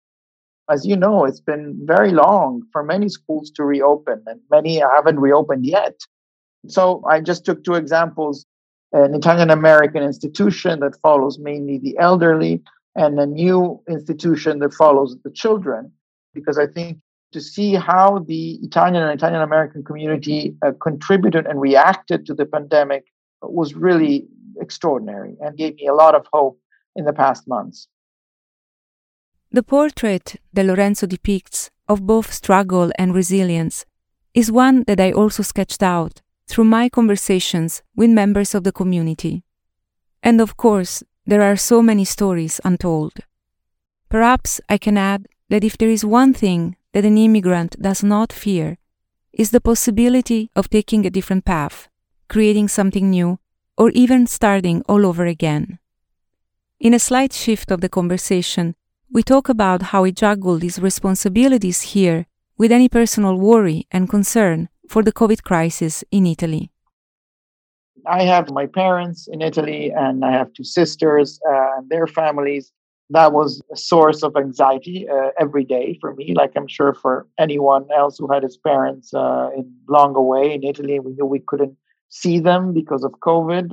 As 0.70 0.86
you 0.86 0.96
know, 0.96 1.24
it's 1.24 1.40
been 1.40 1.78
very 1.84 2.12
long 2.12 2.62
for 2.72 2.82
many 2.84 3.08
schools 3.08 3.50
to 3.52 3.64
reopen, 3.64 4.22
and 4.26 4.40
many 4.50 4.78
haven't 4.78 5.18
reopened 5.18 5.66
yet. 5.66 5.96
So 6.68 7.02
I 7.08 7.20
just 7.20 7.44
took 7.44 7.64
two 7.64 7.74
examples 7.74 8.46
an 8.92 9.14
Italian 9.14 9.50
American 9.50 10.02
institution 10.02 10.80
that 10.80 11.00
follows 11.00 11.38
mainly 11.38 11.78
the 11.78 11.96
elderly, 11.98 12.62
and 12.96 13.18
a 13.20 13.26
new 13.26 13.80
institution 13.88 14.58
that 14.58 14.74
follows 14.74 15.16
the 15.22 15.30
children, 15.30 15.92
because 16.34 16.58
I 16.58 16.66
think 16.66 16.98
to 17.32 17.40
see 17.40 17.74
how 17.74 18.24
the 18.26 18.58
Italian 18.62 19.02
and 19.02 19.12
Italian 19.12 19.42
American 19.42 19.84
community 19.84 20.56
uh, 20.62 20.72
contributed 20.80 21.46
and 21.46 21.60
reacted 21.60 22.26
to 22.26 22.34
the 22.34 22.46
pandemic 22.46 23.04
was 23.42 23.74
really 23.74 24.26
extraordinary 24.60 25.36
and 25.40 25.56
gave 25.56 25.76
me 25.76 25.86
a 25.86 25.94
lot 25.94 26.14
of 26.16 26.26
hope 26.32 26.58
in 26.96 27.04
the 27.04 27.12
past 27.12 27.46
months. 27.46 27.88
The 29.52 29.64
portrait 29.64 30.36
that 30.52 30.66
Lorenzo 30.66 31.06
depicts 31.06 31.70
of 31.88 32.06
both 32.06 32.32
struggle 32.32 32.92
and 32.96 33.12
resilience 33.12 33.84
is 34.32 34.52
one 34.52 34.84
that 34.84 35.00
I 35.00 35.10
also 35.10 35.42
sketched 35.42 35.82
out 35.82 36.22
through 36.46 36.64
my 36.66 36.88
conversations 36.88 37.82
with 37.96 38.10
members 38.10 38.54
of 38.54 38.62
the 38.62 38.70
community. 38.70 39.42
And 40.22 40.40
of 40.40 40.56
course, 40.56 41.02
there 41.26 41.42
are 41.42 41.56
so 41.56 41.82
many 41.82 42.04
stories 42.04 42.60
untold. 42.64 43.14
Perhaps 44.08 44.60
I 44.68 44.78
can 44.78 44.96
add 44.96 45.26
that 45.48 45.64
if 45.64 45.76
there 45.76 45.88
is 45.88 46.04
one 46.04 46.32
thing 46.32 46.76
that 46.92 47.04
an 47.04 47.18
immigrant 47.18 47.80
does 47.80 48.04
not 48.04 48.32
fear, 48.32 48.78
is 49.32 49.50
the 49.50 49.60
possibility 49.60 50.50
of 50.54 50.70
taking 50.70 51.04
a 51.04 51.10
different 51.10 51.44
path, 51.44 51.88
creating 52.28 52.68
something 52.68 53.10
new, 53.10 53.38
or 53.76 53.90
even 53.90 54.26
starting 54.26 54.82
all 54.88 55.06
over 55.06 55.26
again. 55.26 55.78
In 56.78 56.94
a 56.94 56.98
slight 56.98 57.32
shift 57.32 57.70
of 57.70 57.80
the 57.80 57.88
conversation, 57.88 58.74
we 59.12 59.22
talk 59.22 59.48
about 59.48 59.82
how 59.90 60.02
we 60.02 60.12
juggle 60.12 60.58
these 60.58 60.78
responsibilities 60.78 61.82
here 61.82 62.26
with 62.56 62.70
any 62.70 62.88
personal 62.88 63.36
worry 63.36 63.86
and 63.90 64.08
concern 64.08 64.68
for 64.88 65.02
the 65.02 65.12
COVID 65.12 65.42
crisis 65.42 66.04
in 66.12 66.26
Italy? 66.26 66.70
I 68.06 68.22
have 68.22 68.50
my 68.50 68.66
parents 68.66 69.28
in 69.30 69.42
Italy 69.42 69.92
and 69.94 70.24
I 70.24 70.32
have 70.32 70.52
two 70.52 70.64
sisters 70.64 71.40
uh, 71.48 71.78
and 71.78 71.88
their 71.90 72.06
families. 72.06 72.72
That 73.10 73.32
was 73.32 73.60
a 73.72 73.76
source 73.76 74.22
of 74.22 74.36
anxiety 74.36 75.08
uh, 75.08 75.30
every 75.38 75.64
day 75.64 75.98
for 76.00 76.14
me, 76.14 76.32
like 76.34 76.52
I'm 76.54 76.68
sure 76.68 76.94
for 76.94 77.26
anyone 77.36 77.86
else 77.94 78.16
who 78.16 78.32
had 78.32 78.44
his 78.44 78.56
parents 78.56 79.12
uh, 79.12 79.50
in 79.56 79.72
long 79.88 80.14
away 80.14 80.54
in 80.54 80.62
Italy. 80.62 81.00
We 81.00 81.12
knew 81.12 81.26
we 81.26 81.40
couldn't 81.40 81.76
see 82.08 82.38
them 82.38 82.72
because 82.72 83.02
of 83.02 83.12
COVID. 83.12 83.72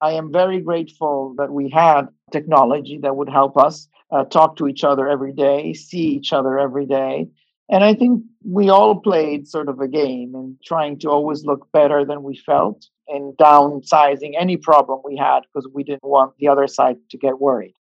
I 0.00 0.12
am 0.12 0.32
very 0.32 0.60
grateful 0.60 1.34
that 1.38 1.52
we 1.52 1.70
had 1.70 2.08
technology 2.30 2.98
that 3.02 3.16
would 3.16 3.28
help 3.28 3.56
us 3.56 3.88
uh, 4.10 4.24
talk 4.24 4.56
to 4.56 4.68
each 4.68 4.84
other 4.84 5.08
every 5.08 5.32
day, 5.32 5.74
see 5.74 6.06
each 6.08 6.32
other 6.32 6.58
every 6.58 6.86
day, 6.86 7.28
and 7.70 7.84
I 7.84 7.94
think 7.94 8.24
we 8.44 8.70
all 8.70 9.00
played 9.00 9.46
sort 9.46 9.68
of 9.68 9.80
a 9.80 9.88
game 9.88 10.34
in 10.34 10.56
trying 10.64 10.98
to 11.00 11.10
always 11.10 11.44
look 11.44 11.70
better 11.72 12.04
than 12.04 12.22
we 12.22 12.36
felt 12.36 12.86
and 13.08 13.36
downsizing 13.36 14.32
any 14.38 14.56
problem 14.56 15.00
we 15.04 15.16
had 15.16 15.40
because 15.40 15.68
we 15.72 15.84
didn't 15.84 16.02
want 16.02 16.34
the 16.38 16.48
other 16.48 16.66
side 16.66 16.96
to 17.10 17.18
get 17.18 17.40
worried. 17.40 17.74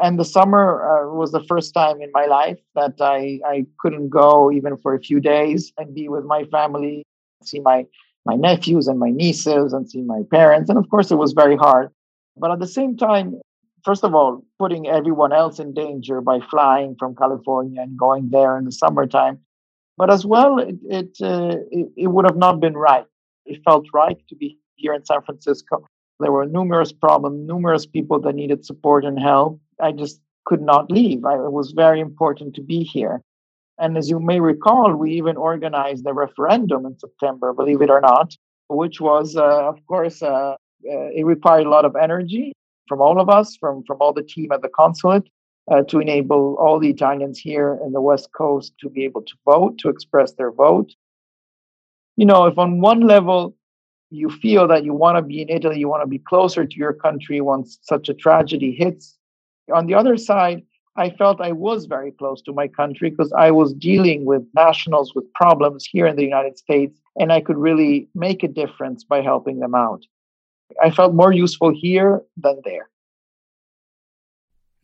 And 0.00 0.18
the 0.18 0.24
summer 0.24 0.64
uh, 0.84 1.14
was 1.14 1.32
the 1.32 1.42
first 1.44 1.72
time 1.74 2.00
in 2.00 2.10
my 2.12 2.26
life 2.26 2.58
that 2.74 2.94
I, 3.00 3.40
I 3.44 3.66
couldn't 3.80 4.10
go 4.10 4.52
even 4.52 4.76
for 4.76 4.94
a 4.94 5.00
few 5.00 5.20
days 5.20 5.72
and 5.78 5.94
be 5.94 6.08
with 6.08 6.24
my 6.24 6.44
family, 6.44 7.02
see 7.42 7.60
my, 7.60 7.86
my 8.26 8.36
nephews 8.36 8.86
and 8.86 8.98
my 8.98 9.10
nieces 9.10 9.72
and 9.72 9.88
see 9.88 10.02
my 10.02 10.22
parents. 10.30 10.68
And 10.68 10.78
of 10.78 10.88
course, 10.90 11.10
it 11.10 11.16
was 11.16 11.32
very 11.32 11.56
hard. 11.56 11.90
But 12.36 12.50
at 12.50 12.60
the 12.60 12.66
same 12.66 12.96
time, 12.96 13.40
first 13.86 14.02
of 14.02 14.14
all, 14.14 14.44
putting 14.58 14.88
everyone 14.88 15.32
else 15.32 15.60
in 15.60 15.72
danger 15.72 16.20
by 16.20 16.40
flying 16.50 16.96
from 16.98 17.14
California 17.14 17.80
and 17.80 17.96
going 17.96 18.28
there 18.30 18.58
in 18.58 18.64
the 18.64 18.72
summertime. 18.72 19.38
But 19.96 20.10
as 20.10 20.26
well, 20.26 20.58
it 20.58 20.76
it, 20.98 21.10
uh, 21.22 21.56
it, 21.70 21.86
it 21.96 22.08
would 22.08 22.26
have 22.26 22.36
not 22.36 22.60
been 22.60 22.76
right. 22.76 23.06
It 23.46 23.62
felt 23.64 23.86
right 23.94 24.18
to 24.28 24.34
be 24.34 24.58
here 24.74 24.92
in 24.92 25.06
San 25.06 25.22
Francisco. 25.22 25.86
There 26.18 26.32
were 26.32 26.46
numerous 26.46 26.92
problems, 26.92 27.46
numerous 27.46 27.86
people 27.86 28.18
that 28.20 28.34
needed 28.34 28.66
support 28.66 29.04
and 29.04 29.18
help. 29.18 29.60
I 29.80 29.92
just 29.92 30.20
could 30.44 30.62
not 30.62 30.90
leave. 30.90 31.24
I, 31.24 31.34
it 31.34 31.52
was 31.60 31.70
very 31.70 32.00
important 32.00 32.54
to 32.56 32.62
be 32.62 32.82
here. 32.82 33.22
And 33.78 33.96
as 33.96 34.08
you 34.08 34.18
may 34.18 34.40
recall, 34.40 34.94
we 34.94 35.12
even 35.12 35.36
organized 35.36 36.04
a 36.06 36.12
referendum 36.12 36.86
in 36.86 36.98
September, 36.98 37.52
believe 37.52 37.82
it 37.82 37.90
or 37.90 38.00
not, 38.00 38.34
which 38.68 39.00
was, 39.00 39.36
uh, 39.36 39.68
of 39.72 39.78
course, 39.86 40.22
uh, 40.22 40.54
uh 40.92 41.08
it 41.18 41.24
required 41.24 41.66
a 41.66 41.74
lot 41.76 41.84
of 41.84 41.94
energy 41.96 42.52
from 42.88 43.00
all 43.00 43.20
of 43.20 43.28
us, 43.28 43.56
from, 43.56 43.82
from 43.84 43.98
all 44.00 44.12
the 44.12 44.22
team 44.22 44.52
at 44.52 44.62
the 44.62 44.68
consulate, 44.68 45.28
uh, 45.70 45.82
to 45.82 45.98
enable 45.98 46.56
all 46.60 46.78
the 46.78 46.90
Italians 46.90 47.38
here 47.38 47.78
in 47.84 47.92
the 47.92 48.00
West 48.00 48.30
Coast 48.36 48.72
to 48.80 48.88
be 48.88 49.04
able 49.04 49.22
to 49.22 49.34
vote, 49.44 49.78
to 49.78 49.88
express 49.88 50.32
their 50.32 50.52
vote. 50.52 50.92
You 52.16 52.26
know, 52.26 52.46
if 52.46 52.56
on 52.56 52.80
one 52.80 53.00
level 53.00 53.56
you 54.10 54.30
feel 54.30 54.68
that 54.68 54.84
you 54.84 54.94
want 54.94 55.16
to 55.16 55.22
be 55.22 55.42
in 55.42 55.50
Italy, 55.50 55.78
you 55.78 55.88
want 55.88 56.02
to 56.02 56.08
be 56.08 56.20
closer 56.20 56.64
to 56.64 56.76
your 56.76 56.92
country 56.92 57.40
once 57.40 57.78
such 57.82 58.08
a 58.08 58.14
tragedy 58.14 58.72
hits, 58.72 59.16
on 59.72 59.86
the 59.86 59.94
other 59.94 60.16
side, 60.16 60.62
I 60.96 61.10
felt 61.10 61.40
I 61.40 61.52
was 61.52 61.86
very 61.86 62.10
close 62.10 62.40
to 62.42 62.52
my 62.52 62.68
country 62.68 63.10
because 63.10 63.32
I 63.32 63.50
was 63.50 63.74
dealing 63.74 64.24
with 64.24 64.42
nationals 64.54 65.14
with 65.14 65.30
problems 65.34 65.86
here 65.86 66.06
in 66.06 66.16
the 66.16 66.22
United 66.22 66.56
States, 66.56 66.98
and 67.16 67.32
I 67.32 67.40
could 67.40 67.58
really 67.58 68.08
make 68.14 68.42
a 68.42 68.48
difference 68.48 69.04
by 69.04 69.20
helping 69.20 69.58
them 69.58 69.74
out. 69.74 70.04
I 70.82 70.90
felt 70.90 71.14
more 71.14 71.32
useful 71.32 71.72
here 71.74 72.22
than 72.36 72.60
there. 72.64 72.88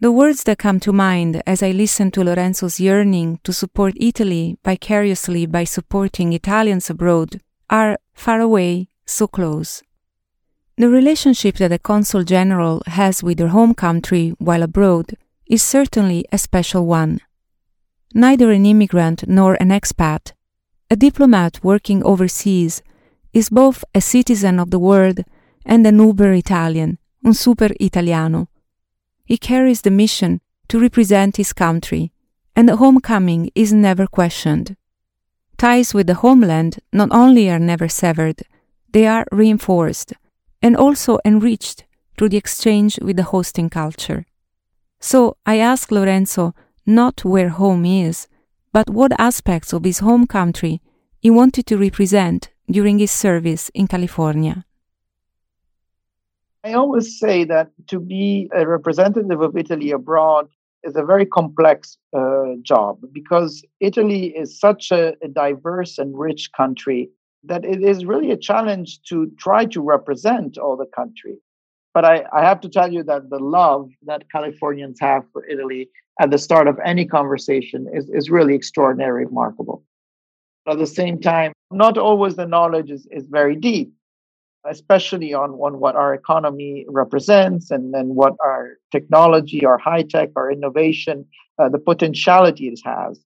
The 0.00 0.10
words 0.10 0.42
that 0.44 0.58
come 0.58 0.80
to 0.80 0.92
mind 0.92 1.42
as 1.46 1.62
I 1.62 1.70
listen 1.70 2.10
to 2.10 2.24
Lorenzo's 2.24 2.80
yearning 2.80 3.38
to 3.44 3.52
support 3.52 3.94
Italy 3.96 4.58
vicariously 4.64 5.46
by 5.46 5.62
supporting 5.64 6.32
Italians 6.32 6.90
abroad 6.90 7.40
are 7.70 7.96
far 8.12 8.40
away, 8.40 8.88
so 9.06 9.28
close. 9.28 9.82
The 10.76 10.88
relationship 10.88 11.56
that 11.58 11.70
a 11.70 11.78
consul 11.78 12.24
general 12.24 12.82
has 12.86 13.22
with 13.22 13.38
their 13.38 13.48
home 13.48 13.74
country 13.74 14.34
while 14.38 14.64
abroad 14.64 15.16
is 15.46 15.62
certainly 15.62 16.24
a 16.32 16.38
special 16.38 16.86
one. 16.86 17.20
Neither 18.12 18.50
an 18.50 18.66
immigrant 18.66 19.28
nor 19.28 19.54
an 19.60 19.68
expat, 19.68 20.32
a 20.90 20.96
diplomat 20.96 21.60
working 21.62 22.02
overseas, 22.04 22.82
is 23.32 23.50
both 23.50 23.84
a 23.94 24.00
citizen 24.00 24.58
of 24.58 24.70
the 24.70 24.80
world 24.80 25.20
and 25.64 25.86
an 25.86 25.98
uber 25.98 26.32
Italian, 26.32 26.98
un 27.24 27.34
super 27.34 27.70
italiano. 27.80 28.48
He 29.24 29.38
carries 29.38 29.82
the 29.82 29.90
mission 29.90 30.40
to 30.68 30.80
represent 30.80 31.36
his 31.36 31.52
country, 31.52 32.12
and 32.56 32.68
the 32.68 32.76
homecoming 32.76 33.50
is 33.54 33.72
never 33.72 34.06
questioned. 34.06 34.76
Ties 35.56 35.94
with 35.94 36.06
the 36.06 36.14
homeland 36.14 36.80
not 36.92 37.08
only 37.12 37.48
are 37.48 37.58
never 37.58 37.88
severed, 37.88 38.42
they 38.92 39.06
are 39.06 39.26
reinforced 39.30 40.12
and 40.60 40.76
also 40.76 41.18
enriched 41.24 41.84
through 42.16 42.28
the 42.30 42.36
exchange 42.36 42.98
with 43.00 43.16
the 43.16 43.24
hosting 43.24 43.70
culture. 43.70 44.26
So 45.00 45.36
I 45.46 45.58
ask 45.58 45.90
Lorenzo 45.90 46.54
not 46.86 47.24
where 47.24 47.48
home 47.48 47.84
is, 47.84 48.28
but 48.72 48.90
what 48.90 49.12
aspects 49.18 49.72
of 49.72 49.84
his 49.84 50.00
home 50.00 50.26
country 50.26 50.80
he 51.20 51.30
wanted 51.30 51.66
to 51.66 51.78
represent 51.78 52.50
during 52.70 52.98
his 52.98 53.10
service 53.10 53.70
in 53.74 53.86
California. 53.86 54.64
I 56.64 56.74
always 56.74 57.18
say 57.18 57.44
that 57.44 57.70
to 57.88 57.98
be 57.98 58.48
a 58.54 58.66
representative 58.66 59.40
of 59.40 59.56
Italy 59.56 59.90
abroad 59.90 60.48
is 60.84 60.94
a 60.94 61.04
very 61.04 61.26
complex 61.26 61.96
uh, 62.16 62.54
job 62.62 63.00
because 63.12 63.64
Italy 63.80 64.26
is 64.36 64.58
such 64.60 64.92
a, 64.92 65.14
a, 65.22 65.28
diverse 65.28 65.98
and 65.98 66.16
rich 66.16 66.50
country 66.56 67.10
that 67.44 67.64
it 67.64 67.82
is 67.82 68.04
really 68.04 68.30
a 68.30 68.36
challenge 68.36 69.02
to 69.08 69.30
try 69.38 69.64
to 69.64 69.80
represent 69.80 70.56
all 70.56 70.76
the 70.76 70.86
country. 70.86 71.36
But 71.94 72.04
I, 72.04 72.24
I 72.32 72.44
have 72.44 72.60
to 72.60 72.68
tell 72.68 72.92
you 72.92 73.02
that 73.04 73.28
the 73.28 73.40
love 73.40 73.90
that 74.06 74.30
Californians 74.30 74.98
have 75.00 75.24
for 75.32 75.44
Italy 75.46 75.90
at 76.20 76.30
the 76.30 76.38
start 76.38 76.68
of 76.68 76.78
any 76.84 77.06
conversation 77.06 77.88
is, 77.92 78.08
is 78.10 78.30
really 78.30 78.54
extraordinary, 78.54 79.24
remarkable. 79.24 79.82
At 80.68 80.78
the 80.78 80.86
same 80.86 81.20
time, 81.20 81.52
not 81.72 81.98
always 81.98 82.36
the 82.36 82.46
knowledge 82.46 82.90
is, 82.90 83.06
is 83.10 83.26
very 83.26 83.56
deep 83.56 83.92
especially 84.64 85.34
on, 85.34 85.50
on 85.52 85.80
what 85.80 85.96
our 85.96 86.14
economy 86.14 86.86
represents 86.88 87.70
and 87.70 87.92
then 87.92 88.14
what 88.14 88.34
our 88.40 88.78
technology, 88.90 89.64
our 89.64 89.78
high 89.78 90.02
tech, 90.02 90.30
our 90.36 90.50
innovation, 90.50 91.26
uh, 91.58 91.68
the 91.68 91.78
potentiality 91.78 92.68
it 92.68 92.80
has. 92.84 93.20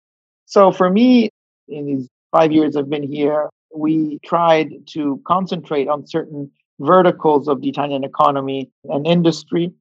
So 0.46 0.72
for 0.72 0.88
me, 0.88 1.30
in 1.68 1.86
these 1.86 2.08
five 2.32 2.52
years 2.52 2.76
I've 2.76 2.88
been 2.88 3.02
here, 3.02 3.48
we 3.74 4.18
tried 4.24 4.86
to 4.88 5.20
concentrate 5.26 5.88
on 5.88 6.06
certain 6.06 6.50
verticals 6.80 7.48
of 7.48 7.60
the 7.60 7.68
Italian 7.68 8.04
economy 8.04 8.70
and 8.84 9.06
industry. 9.06 9.72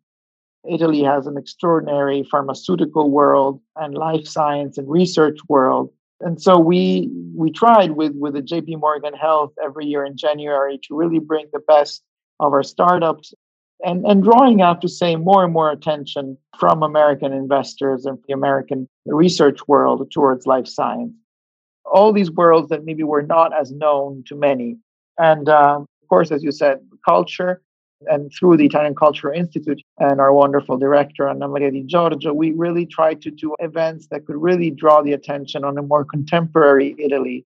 Italy 0.68 1.04
has 1.04 1.28
an 1.28 1.38
extraordinary 1.38 2.24
pharmaceutical 2.30 3.12
world 3.12 3.62
and 3.76 3.94
life 3.94 4.26
science 4.26 4.78
and 4.78 4.90
research 4.90 5.38
world. 5.48 5.92
And 6.22 6.42
so 6.42 6.58
we 6.58 7.10
we 7.36 7.52
tried 7.52 7.92
with 7.92 8.14
with 8.16 8.34
the 8.34 8.42
JP 8.42 8.80
Morgan 8.80 9.14
Health 9.14 9.54
every 9.64 9.86
year 9.86 10.06
in 10.06 10.16
January 10.18 10.80
to 10.84 10.96
really 10.96 11.20
bring 11.20 11.48
the 11.52 11.60
best 11.60 12.04
of 12.40 12.54
our 12.54 12.64
startups 12.64 13.34
and, 13.84 14.06
and 14.06 14.24
drawing 14.24 14.62
out 14.62 14.82
to 14.82 14.90
say 14.90 15.16
more 15.16 15.44
and 15.44 15.54
more 15.54 15.72
attention 15.72 16.38
from 16.58 16.84
American 16.84 17.34
investors 17.34 18.06
and 18.06 18.18
the 18.28 18.34
American 18.34 18.88
research 19.06 19.68
world 19.68 20.10
towards 20.12 20.48
life 20.48 20.68
science. 20.68 21.14
All 21.86 22.14
these 22.14 22.32
worlds 22.32 22.70
that 22.70 22.86
maybe 22.86 23.04
were 23.04 23.22
not 23.22 23.58
as 23.58 23.72
known 23.72 24.24
to 24.28 24.36
many. 24.36 24.78
And 25.18 25.48
um, 25.50 25.86
of 26.02 26.08
course, 26.10 26.32
as 26.32 26.44
you 26.44 26.52
said, 26.52 26.80
culture 27.06 27.62
and 28.10 28.32
through 28.38 28.58
the 28.58 28.66
Italian 28.66 28.96
Cultural 28.96 29.38
Institute 29.38 29.82
and 29.98 30.20
our 30.20 30.34
wonderful 30.34 30.78
director, 30.78 31.28
Anna 31.28 31.48
Maria 31.48 31.72
Di 31.72 31.84
Giorgio, 31.84 32.34
we 32.34 32.52
really 32.52 32.86
tried 32.86 33.22
to 33.22 33.32
do 33.32 33.56
events 33.60 34.08
that 34.12 34.26
could 34.26 34.36
really 34.36 34.70
draw 34.70 35.02
the 35.02 35.14
attention 35.14 35.64
on 35.64 35.78
a 35.78 35.82
more 35.82 36.06
contemporary 36.06 36.96
Italy. 37.00 37.46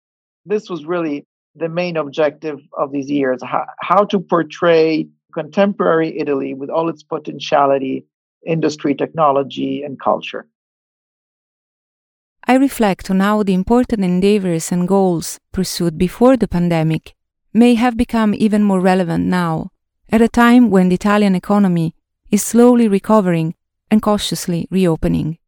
This 0.45 0.69
was 0.69 0.85
really 0.85 1.25
the 1.55 1.69
main 1.69 1.97
objective 1.97 2.59
of 2.77 2.91
these 2.91 3.09
years 3.09 3.41
how, 3.43 3.65
how 3.79 4.03
to 4.05 4.19
portray 4.19 5.07
contemporary 5.33 6.17
Italy 6.19 6.53
with 6.53 6.69
all 6.69 6.89
its 6.89 7.03
potentiality, 7.03 8.05
industry, 8.45 8.93
technology, 8.95 9.83
and 9.83 9.99
culture. 9.99 10.47
I 12.45 12.55
reflect 12.55 13.09
on 13.09 13.21
how 13.21 13.43
the 13.43 13.53
important 13.53 14.03
endeavors 14.03 14.71
and 14.71 14.87
goals 14.87 15.39
pursued 15.51 15.97
before 15.97 16.35
the 16.35 16.47
pandemic 16.47 17.15
may 17.53 17.75
have 17.75 17.95
become 17.95 18.33
even 18.33 18.63
more 18.63 18.81
relevant 18.81 19.25
now, 19.25 19.69
at 20.13 20.21
a 20.21 20.29
time 20.29 20.69
when 20.69 20.89
the 20.89 20.95
Italian 20.95 21.33
economy 21.33 21.95
is 22.29 22.43
slowly 22.43 22.87
recovering 22.87 23.55
and 23.89 23.99
cautiously 23.99 24.67
reopening. 24.69 25.39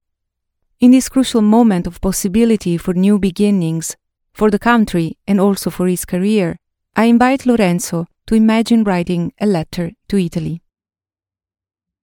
In 0.79 0.89
this 0.89 1.07
crucial 1.07 1.41
moment 1.41 1.86
of 1.86 2.01
possibility 2.01 2.75
for 2.75 2.95
new 2.95 3.19
beginnings, 3.19 3.95
for 4.34 4.50
the 4.50 4.57
country 4.57 5.19
and 5.27 5.39
also 5.39 5.69
for 5.69 5.88
his 5.88 6.03
career, 6.03 6.57
I 6.95 7.05
invite 7.05 7.45
Lorenzo 7.45 8.07
to 8.25 8.34
imagine 8.34 8.84
writing 8.84 9.34
a 9.39 9.45
letter 9.45 9.91
to 10.07 10.17
Italy? 10.17 10.63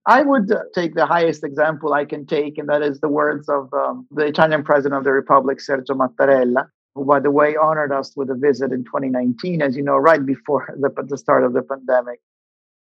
I 0.05 0.21
would 0.21 0.49
take 0.73 0.95
the 0.95 1.05
highest 1.05 1.43
example 1.43 1.93
I 1.93 2.05
can 2.05 2.25
take, 2.25 2.57
and 2.57 2.69
that 2.69 2.81
is 2.81 3.01
the 3.01 3.09
words 3.09 3.49
of 3.49 3.73
um, 3.73 4.07
the 4.09 4.25
Italian 4.25 4.63
president 4.63 4.99
of 4.99 5.03
the 5.03 5.11
Republic, 5.11 5.59
Sergio 5.59 5.97
Mattarella, 5.97 6.67
who, 6.95 7.03
by 7.03 7.19
the 7.19 7.31
way, 7.31 7.57
honored 7.57 7.91
us 7.91 8.13
with 8.15 8.29
a 8.29 8.35
visit 8.35 8.71
in 8.71 8.85
2019, 8.85 9.61
as 9.61 9.75
you 9.75 9.83
know, 9.83 9.97
right 9.97 10.25
before 10.25 10.73
the, 10.79 10.89
the 11.03 11.17
start 11.17 11.43
of 11.43 11.51
the 11.51 11.61
pandemic. 11.61 12.21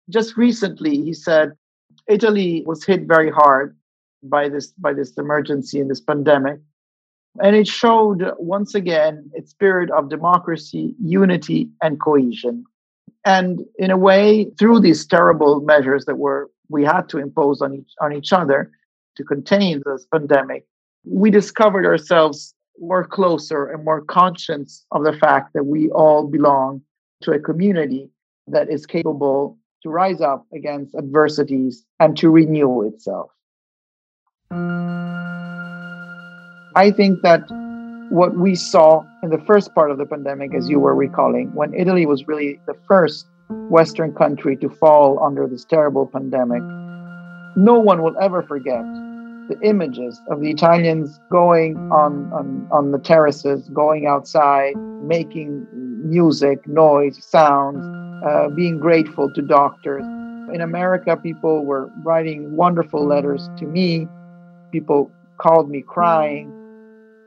Just 0.10 0.38
recently, 0.38 1.02
he 1.02 1.14
said 1.14 1.54
Italy 2.08 2.64
was 2.66 2.84
hit 2.84 3.04
very 3.04 3.30
hard 3.30 3.78
by 4.24 4.50
this 4.50 4.72
by 4.74 4.94
this 4.94 5.18
emergency 5.18 5.80
and 5.80 5.90
this 5.90 6.02
pandemic, 6.02 6.60
and 7.42 7.56
it 7.56 7.68
showed 7.68 8.32
once 8.38 8.76
again 8.76 9.30
its 9.34 9.52
spirit 9.52 9.92
of 9.92 10.10
democracy, 10.10 10.96
unity, 11.02 11.70
and 11.82 12.00
cohesion. 12.00 12.66
And 13.26 13.66
in 13.78 13.92
a 13.92 13.98
way, 13.98 14.52
through 14.58 14.80
these 14.80 15.06
terrible 15.06 15.62
measures 15.62 16.06
that 16.06 16.18
were 16.18 16.50
we 16.70 16.84
had 16.84 17.10
to 17.10 17.18
impose 17.18 17.62
on 17.62 17.76
each 17.76 17.92
on 18.02 18.14
each 18.14 18.34
other 18.34 18.72
to 19.18 19.24
contain 19.24 19.82
this 19.86 20.06
pandemic, 20.12 20.66
we 21.06 21.30
discovered 21.30 21.86
ourselves 21.86 22.54
more 22.80 23.06
closer 23.06 23.68
and 23.68 23.84
more 23.84 24.02
conscious 24.02 24.86
of 24.92 25.04
the 25.04 25.14
fact 25.14 25.54
that 25.54 25.66
we 25.66 25.90
all 25.90 26.28
belong 26.28 26.82
to 27.22 27.32
a 27.32 27.40
community 27.40 28.10
that 28.48 28.70
is 28.70 28.86
capable 28.86 29.58
to 29.84 29.90
rise 29.90 30.22
up 30.22 30.46
against 30.54 30.96
adversities 30.96 31.86
and 32.00 32.18
to 32.18 32.30
renew 32.30 32.82
itself. 32.88 33.32
I 36.76 36.92
think 36.96 37.22
that 37.24 37.42
what 38.10 38.36
we 38.36 38.56
saw 38.56 39.04
in 39.24 39.30
the 39.30 39.38
first 39.40 39.74
part 39.76 39.92
of 39.92 39.98
the 39.98 40.06
pandemic, 40.06 40.54
as 40.54 40.70
you 40.70 40.80
were 40.80 40.96
recalling, 40.96 41.54
when 41.54 41.74
Italy 41.74 42.06
was 42.06 42.28
really 42.28 42.60
the 42.66 42.76
first 42.88 43.28
Western 43.50 44.14
country 44.14 44.56
to 44.58 44.70
fall 44.70 45.24
under 45.24 45.48
this 45.48 45.66
terrible 45.66 46.08
pandemic, 46.08 46.64
no 47.56 47.80
one 47.80 48.02
will 48.02 48.18
ever 48.20 48.42
forget 48.44 48.84
the 49.50 49.58
images 49.64 50.22
of 50.30 50.42
the 50.42 50.50
Italians 50.52 51.20
going 51.32 51.76
on, 51.92 52.32
on, 52.32 52.68
on 52.72 52.92
the 52.92 53.00
terraces, 53.00 53.68
going 53.70 54.06
outside, 54.06 54.76
making 55.02 55.68
music, 56.04 56.68
noise, 56.68 57.24
sounds, 57.24 57.84
uh, 58.26 58.50
being 58.50 58.80
grateful 58.80 59.32
to 59.34 59.42
doctors. 59.42 60.04
In 60.54 60.62
America, 60.62 61.16
people 61.16 61.66
were 61.66 61.92
writing 62.04 62.56
wonderful 62.56 63.06
letters 63.06 63.50
to 63.58 63.66
me. 63.66 64.08
People 64.72 65.12
called 65.38 65.70
me 65.70 65.82
crying 65.82 66.52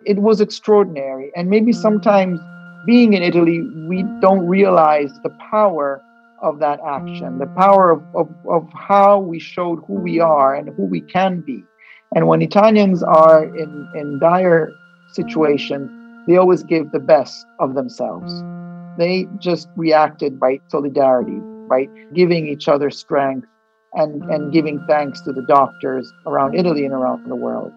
it 0.04 0.18
was 0.18 0.40
extraordinary. 0.40 1.30
And 1.36 1.48
maybe 1.48 1.72
sometimes 1.72 2.40
being 2.86 3.12
in 3.12 3.22
Italy, 3.22 3.62
we 3.88 4.04
don't 4.20 4.46
realize 4.46 5.12
the 5.22 5.30
power 5.50 6.02
of 6.42 6.58
that 6.58 6.80
action, 6.86 7.38
the 7.38 7.46
power 7.46 7.90
of, 7.90 8.02
of, 8.14 8.28
of 8.48 8.68
how 8.74 9.20
we 9.20 9.38
showed 9.38 9.82
who 9.86 9.94
we 9.94 10.18
are 10.18 10.54
and 10.54 10.70
who 10.70 10.84
we 10.84 11.00
can 11.00 11.40
be. 11.40 11.62
And 12.14 12.26
when 12.26 12.42
Italians 12.42 13.02
are 13.02 13.44
in, 13.44 13.88
in 13.94 14.18
dire 14.18 14.70
situations, 15.12 15.90
they 16.26 16.36
always 16.36 16.62
give 16.62 16.90
the 16.90 16.98
best 16.98 17.46
of 17.60 17.74
themselves. 17.74 18.32
They 18.98 19.26
just 19.38 19.68
reacted 19.76 20.38
by 20.38 20.60
solidarity, 20.68 21.38
by 21.68 21.88
giving 22.14 22.46
each 22.46 22.68
other 22.68 22.90
strength 22.90 23.46
and, 23.94 24.22
and 24.24 24.52
giving 24.52 24.84
thanks 24.88 25.20
to 25.22 25.32
the 25.32 25.42
doctors 25.42 26.10
around 26.26 26.54
Italy 26.54 26.84
and 26.84 26.94
around 26.94 27.28
the 27.28 27.36
world. 27.36 27.72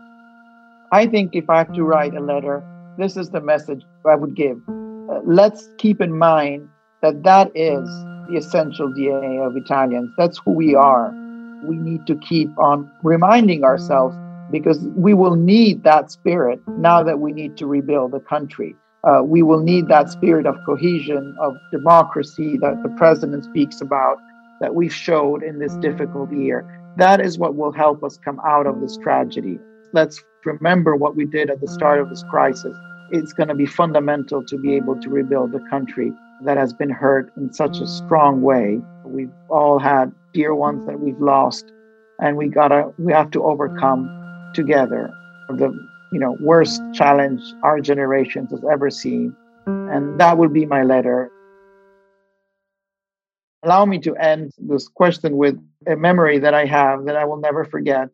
I 0.91 1.07
think 1.07 1.35
if 1.35 1.49
I 1.49 1.57
have 1.57 1.73
to 1.73 1.83
write 1.83 2.13
a 2.13 2.21
letter, 2.21 2.63
this 2.97 3.17
is 3.17 3.29
the 3.29 3.41
message 3.41 3.83
I 4.09 4.15
would 4.15 4.35
give. 4.35 4.57
Uh, 4.69 5.19
let's 5.25 5.69
keep 5.77 6.01
in 6.01 6.17
mind 6.17 6.69
that 7.01 7.23
that 7.23 7.51
is 7.55 7.87
the 8.29 8.37
essential 8.37 8.89
DNA 8.89 9.45
of 9.45 9.55
Italians. 9.57 10.11
That's 10.17 10.39
who 10.45 10.51
we 10.51 10.75
are. 10.75 11.13
We 11.67 11.77
need 11.77 12.05
to 12.07 12.15
keep 12.15 12.49
on 12.57 12.89
reminding 13.03 13.63
ourselves 13.63 14.15
because 14.51 14.79
we 14.95 15.13
will 15.13 15.35
need 15.35 15.83
that 15.83 16.11
spirit 16.11 16.61
now 16.67 17.03
that 17.03 17.19
we 17.19 17.31
need 17.31 17.57
to 17.57 17.65
rebuild 17.65 18.11
the 18.11 18.19
country. 18.19 18.75
Uh, 19.05 19.21
we 19.23 19.43
will 19.43 19.61
need 19.61 19.87
that 19.87 20.09
spirit 20.09 20.47
of 20.47 20.55
cohesion, 20.65 21.35
of 21.39 21.55
democracy 21.71 22.57
that 22.57 22.81
the 22.81 22.89
president 22.97 23.43
speaks 23.43 23.81
about, 23.81 24.17
that 24.59 24.73
we've 24.73 24.93
showed 24.93 25.43
in 25.43 25.59
this 25.59 25.75
difficult 25.75 26.31
year. 26.31 26.65
That 26.97 27.21
is 27.21 27.37
what 27.37 27.55
will 27.55 27.71
help 27.71 28.03
us 28.03 28.17
come 28.17 28.39
out 28.45 28.65
of 28.65 28.81
this 28.81 28.97
tragedy. 28.97 29.59
Let's 29.93 30.23
remember 30.43 30.95
what 30.95 31.15
we 31.15 31.25
did 31.25 31.49
at 31.49 31.61
the 31.61 31.67
start 31.67 31.99
of 31.99 32.09
this 32.09 32.23
crisis. 32.31 32.75
It's 33.11 33.33
going 33.33 33.49
to 33.49 33.55
be 33.55 33.67
fundamental 33.67 34.43
to 34.45 34.57
be 34.57 34.75
able 34.75 34.99
to 35.01 35.09
rebuild 35.09 35.51
the 35.51 35.63
country 35.69 36.11
that 36.43 36.57
has 36.57 36.73
been 36.73 36.89
hurt 36.89 37.31
in 37.37 37.53
such 37.53 37.79
a 37.79 37.87
strong 37.87 38.41
way. 38.41 38.79
We've 39.03 39.31
all 39.49 39.77
had 39.79 40.11
dear 40.33 40.55
ones 40.55 40.85
that 40.87 40.99
we've 40.99 41.19
lost, 41.19 41.71
and 42.19 42.37
we 42.37 42.47
gotta 42.47 42.91
we 42.97 43.13
have 43.13 43.31
to 43.31 43.43
overcome 43.43 44.09
together 44.53 45.09
the 45.49 45.71
you 46.11 46.19
know 46.19 46.37
worst 46.39 46.81
challenge 46.93 47.41
our 47.63 47.79
generation 47.79 48.47
has 48.47 48.63
ever 48.71 48.89
seen. 48.89 49.35
And 49.67 50.19
that 50.19 50.37
would 50.37 50.53
be 50.53 50.65
my 50.65 50.83
letter. 50.83 51.31
Allow 53.63 53.85
me 53.85 53.99
to 53.99 54.15
end 54.17 54.51
this 54.59 54.87
question 54.87 55.37
with 55.37 55.57
a 55.87 55.95
memory 55.95 56.37
that 56.37 56.53
I 56.53 56.65
have 56.65 57.05
that 57.05 57.15
I 57.15 57.25
will 57.25 57.37
never 57.37 57.65
forget. 57.65 58.09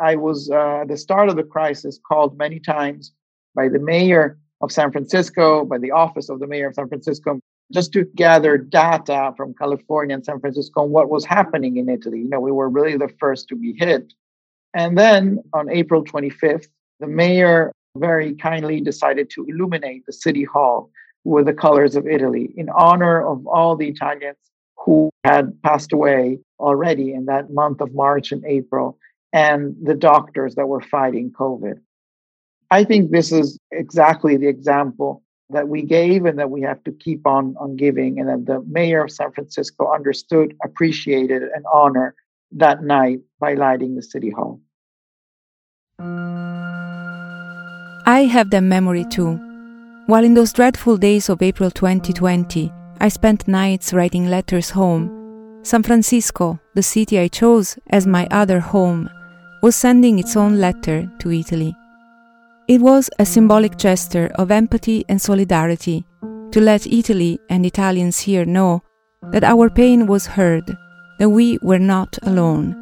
I 0.00 0.16
was 0.16 0.50
uh, 0.50 0.82
at 0.82 0.88
the 0.88 0.96
start 0.96 1.30
of 1.30 1.36
the 1.36 1.42
crisis 1.42 1.98
called 2.06 2.36
many 2.36 2.60
times 2.60 3.12
by 3.54 3.68
the 3.68 3.78
mayor 3.78 4.38
of 4.60 4.70
San 4.70 4.92
Francisco, 4.92 5.64
by 5.64 5.78
the 5.78 5.90
office 5.90 6.28
of 6.28 6.38
the 6.38 6.46
mayor 6.46 6.68
of 6.68 6.74
San 6.74 6.88
Francisco, 6.88 7.40
just 7.72 7.92
to 7.92 8.04
gather 8.14 8.58
data 8.58 9.32
from 9.36 9.54
California 9.54 10.14
and 10.14 10.24
San 10.24 10.40
Francisco 10.40 10.82
on 10.82 10.90
what 10.90 11.08
was 11.08 11.24
happening 11.24 11.76
in 11.76 11.88
Italy. 11.88 12.18
You 12.18 12.28
know, 12.28 12.40
we 12.40 12.52
were 12.52 12.68
really 12.68 12.96
the 12.96 13.12
first 13.18 13.48
to 13.48 13.56
be 13.56 13.72
hit. 13.72 14.12
And 14.74 14.98
then 14.98 15.42
on 15.52 15.70
April 15.70 16.04
25th, 16.04 16.68
the 17.00 17.06
mayor 17.06 17.72
very 17.96 18.34
kindly 18.34 18.80
decided 18.80 19.30
to 19.30 19.44
illuminate 19.48 20.06
the 20.06 20.12
city 20.12 20.44
hall 20.44 20.90
with 21.24 21.46
the 21.46 21.52
colors 21.52 21.96
of 21.96 22.06
Italy 22.06 22.52
in 22.56 22.68
honor 22.70 23.26
of 23.26 23.46
all 23.46 23.76
the 23.76 23.88
Italians 23.88 24.36
who 24.76 25.10
had 25.24 25.60
passed 25.62 25.92
away 25.92 26.38
already 26.60 27.12
in 27.12 27.26
that 27.26 27.50
month 27.50 27.80
of 27.80 27.94
March 27.94 28.32
and 28.32 28.44
April 28.44 28.98
and 29.32 29.74
the 29.82 29.94
doctors 29.94 30.54
that 30.54 30.68
were 30.68 30.80
fighting 30.80 31.30
COVID. 31.30 31.78
I 32.70 32.84
think 32.84 33.10
this 33.10 33.32
is 33.32 33.58
exactly 33.72 34.36
the 34.36 34.48
example 34.48 35.22
that 35.50 35.68
we 35.68 35.82
gave 35.82 36.26
and 36.26 36.38
that 36.38 36.50
we 36.50 36.60
have 36.62 36.82
to 36.84 36.92
keep 36.92 37.26
on, 37.26 37.54
on 37.58 37.76
giving, 37.76 38.20
and 38.20 38.28
that 38.28 38.46
the 38.46 38.60
mayor 38.68 39.04
of 39.04 39.10
San 39.10 39.32
Francisco 39.32 39.92
understood, 39.92 40.54
appreciated, 40.62 41.42
and 41.42 41.64
honored 41.72 42.14
that 42.52 42.82
night 42.82 43.20
by 43.40 43.54
lighting 43.54 43.96
the 43.96 44.02
city 44.02 44.30
hall. 44.30 44.60
I 48.08 48.24
have 48.24 48.48
that 48.50 48.62
memory 48.62 49.04
too. 49.04 49.34
While 50.06 50.24
in 50.24 50.32
those 50.32 50.54
dreadful 50.54 50.96
days 50.96 51.28
of 51.28 51.42
April 51.42 51.70
2020, 51.70 52.72
I 53.02 53.08
spent 53.08 53.46
nights 53.46 53.92
writing 53.92 54.30
letters 54.30 54.70
home, 54.70 55.60
San 55.62 55.82
Francisco, 55.82 56.58
the 56.74 56.82
city 56.82 57.18
I 57.18 57.28
chose 57.28 57.78
as 57.90 58.06
my 58.06 58.26
other 58.30 58.60
home, 58.60 59.10
was 59.62 59.76
sending 59.76 60.18
its 60.18 60.38
own 60.38 60.58
letter 60.58 61.06
to 61.18 61.30
Italy. 61.30 61.76
It 62.66 62.80
was 62.80 63.10
a 63.18 63.26
symbolic 63.26 63.76
gesture 63.76 64.30
of 64.36 64.50
empathy 64.50 65.04
and 65.10 65.20
solidarity 65.20 66.06
to 66.52 66.62
let 66.62 66.86
Italy 66.86 67.38
and 67.50 67.66
Italians 67.66 68.20
here 68.20 68.46
know 68.46 68.82
that 69.32 69.44
our 69.44 69.68
pain 69.68 70.06
was 70.06 70.24
heard, 70.24 70.64
that 71.18 71.28
we 71.28 71.58
were 71.60 71.78
not 71.78 72.18
alone. 72.22 72.74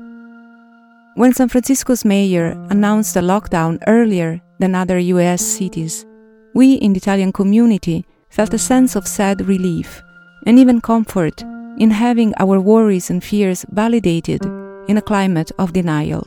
When 1.17 1.33
San 1.33 1.49
Francisco's 1.49 2.05
mayor 2.05 2.53
announced 2.71 3.17
a 3.17 3.21
lockdown 3.21 3.83
earlier 3.89 4.41
than 4.59 4.75
other 4.75 4.99
US 4.99 5.43
cities, 5.43 6.07
we 6.55 6.75
in 6.75 6.93
the 6.93 6.99
Italian 6.99 7.33
community 7.33 8.05
felt 8.31 8.55
a 8.55 8.59
sense 8.59 8.97
of 8.97 9.07
sad 9.07 9.47
relief 9.47 10.03
and 10.47 10.59
even 10.59 10.81
comfort 10.81 11.43
in 11.79 11.91
having 11.91 12.33
our 12.39 12.61
worries 12.61 13.11
and 13.11 13.23
fears 13.23 13.65
validated 13.71 14.45
in 14.89 14.97
a 14.97 15.03
climate 15.03 15.53
of 15.59 15.73
denial. 15.73 16.27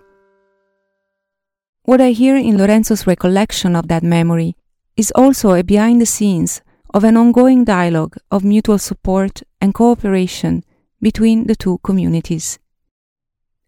What 1.84 2.02
I 2.02 2.12
hear 2.12 2.36
in 2.36 2.58
Lorenzo's 2.58 3.08
recollection 3.08 3.76
of 3.76 3.88
that 3.88 4.04
memory 4.04 4.56
is 4.96 5.12
also 5.16 5.54
a 5.54 5.64
behind 5.64 6.02
the 6.02 6.06
scenes 6.06 6.62
of 6.94 7.04
an 7.04 7.18
ongoing 7.18 7.64
dialogue 7.64 8.18
of 8.30 8.44
mutual 8.44 8.78
support 8.78 9.42
and 9.62 9.74
cooperation 9.74 10.64
between 11.02 11.48
the 11.48 11.56
two 11.56 11.80
communities. 11.84 12.60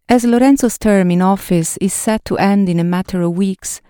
As 0.08 0.24
Lorenzo's 0.24 0.78
term 0.78 1.10
in 1.10 1.22
office 1.22 1.78
is 1.78 1.94
set 1.94 2.24
to 2.26 2.36
end 2.36 2.68
in 2.68 2.78
a 2.78 2.84
matter 2.84 3.22
of 3.22 3.36
weeks, 3.36 3.80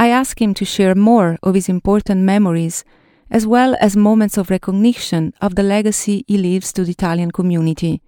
I 0.00 0.08
ask 0.08 0.40
him 0.40 0.54
to 0.54 0.64
share 0.64 0.94
more 0.94 1.36
of 1.42 1.54
his 1.54 1.68
important 1.68 2.22
memories 2.22 2.84
as 3.30 3.46
well 3.46 3.76
as 3.80 3.98
moments 3.98 4.38
of 4.38 4.48
recognition 4.48 5.34
of 5.42 5.56
the 5.56 5.62
legacy 5.62 6.24
he 6.26 6.38
leaves 6.38 6.72
to 6.72 6.84
the 6.84 6.92
Italian 6.92 7.32
community, 7.32 8.00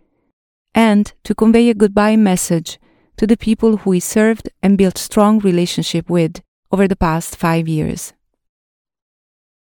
and 0.74 1.12
to 1.24 1.34
convey 1.34 1.68
a 1.68 1.74
goodbye 1.74 2.16
message 2.16 2.80
to 3.18 3.26
the 3.26 3.36
people 3.36 3.76
who 3.76 3.92
he 3.92 4.00
served 4.00 4.48
and 4.62 4.78
built 4.78 4.96
strong 4.96 5.38
relationship 5.40 6.08
with 6.08 6.40
over 6.70 6.88
the 6.88 6.96
past 6.96 7.36
five 7.36 7.68
years. 7.68 8.14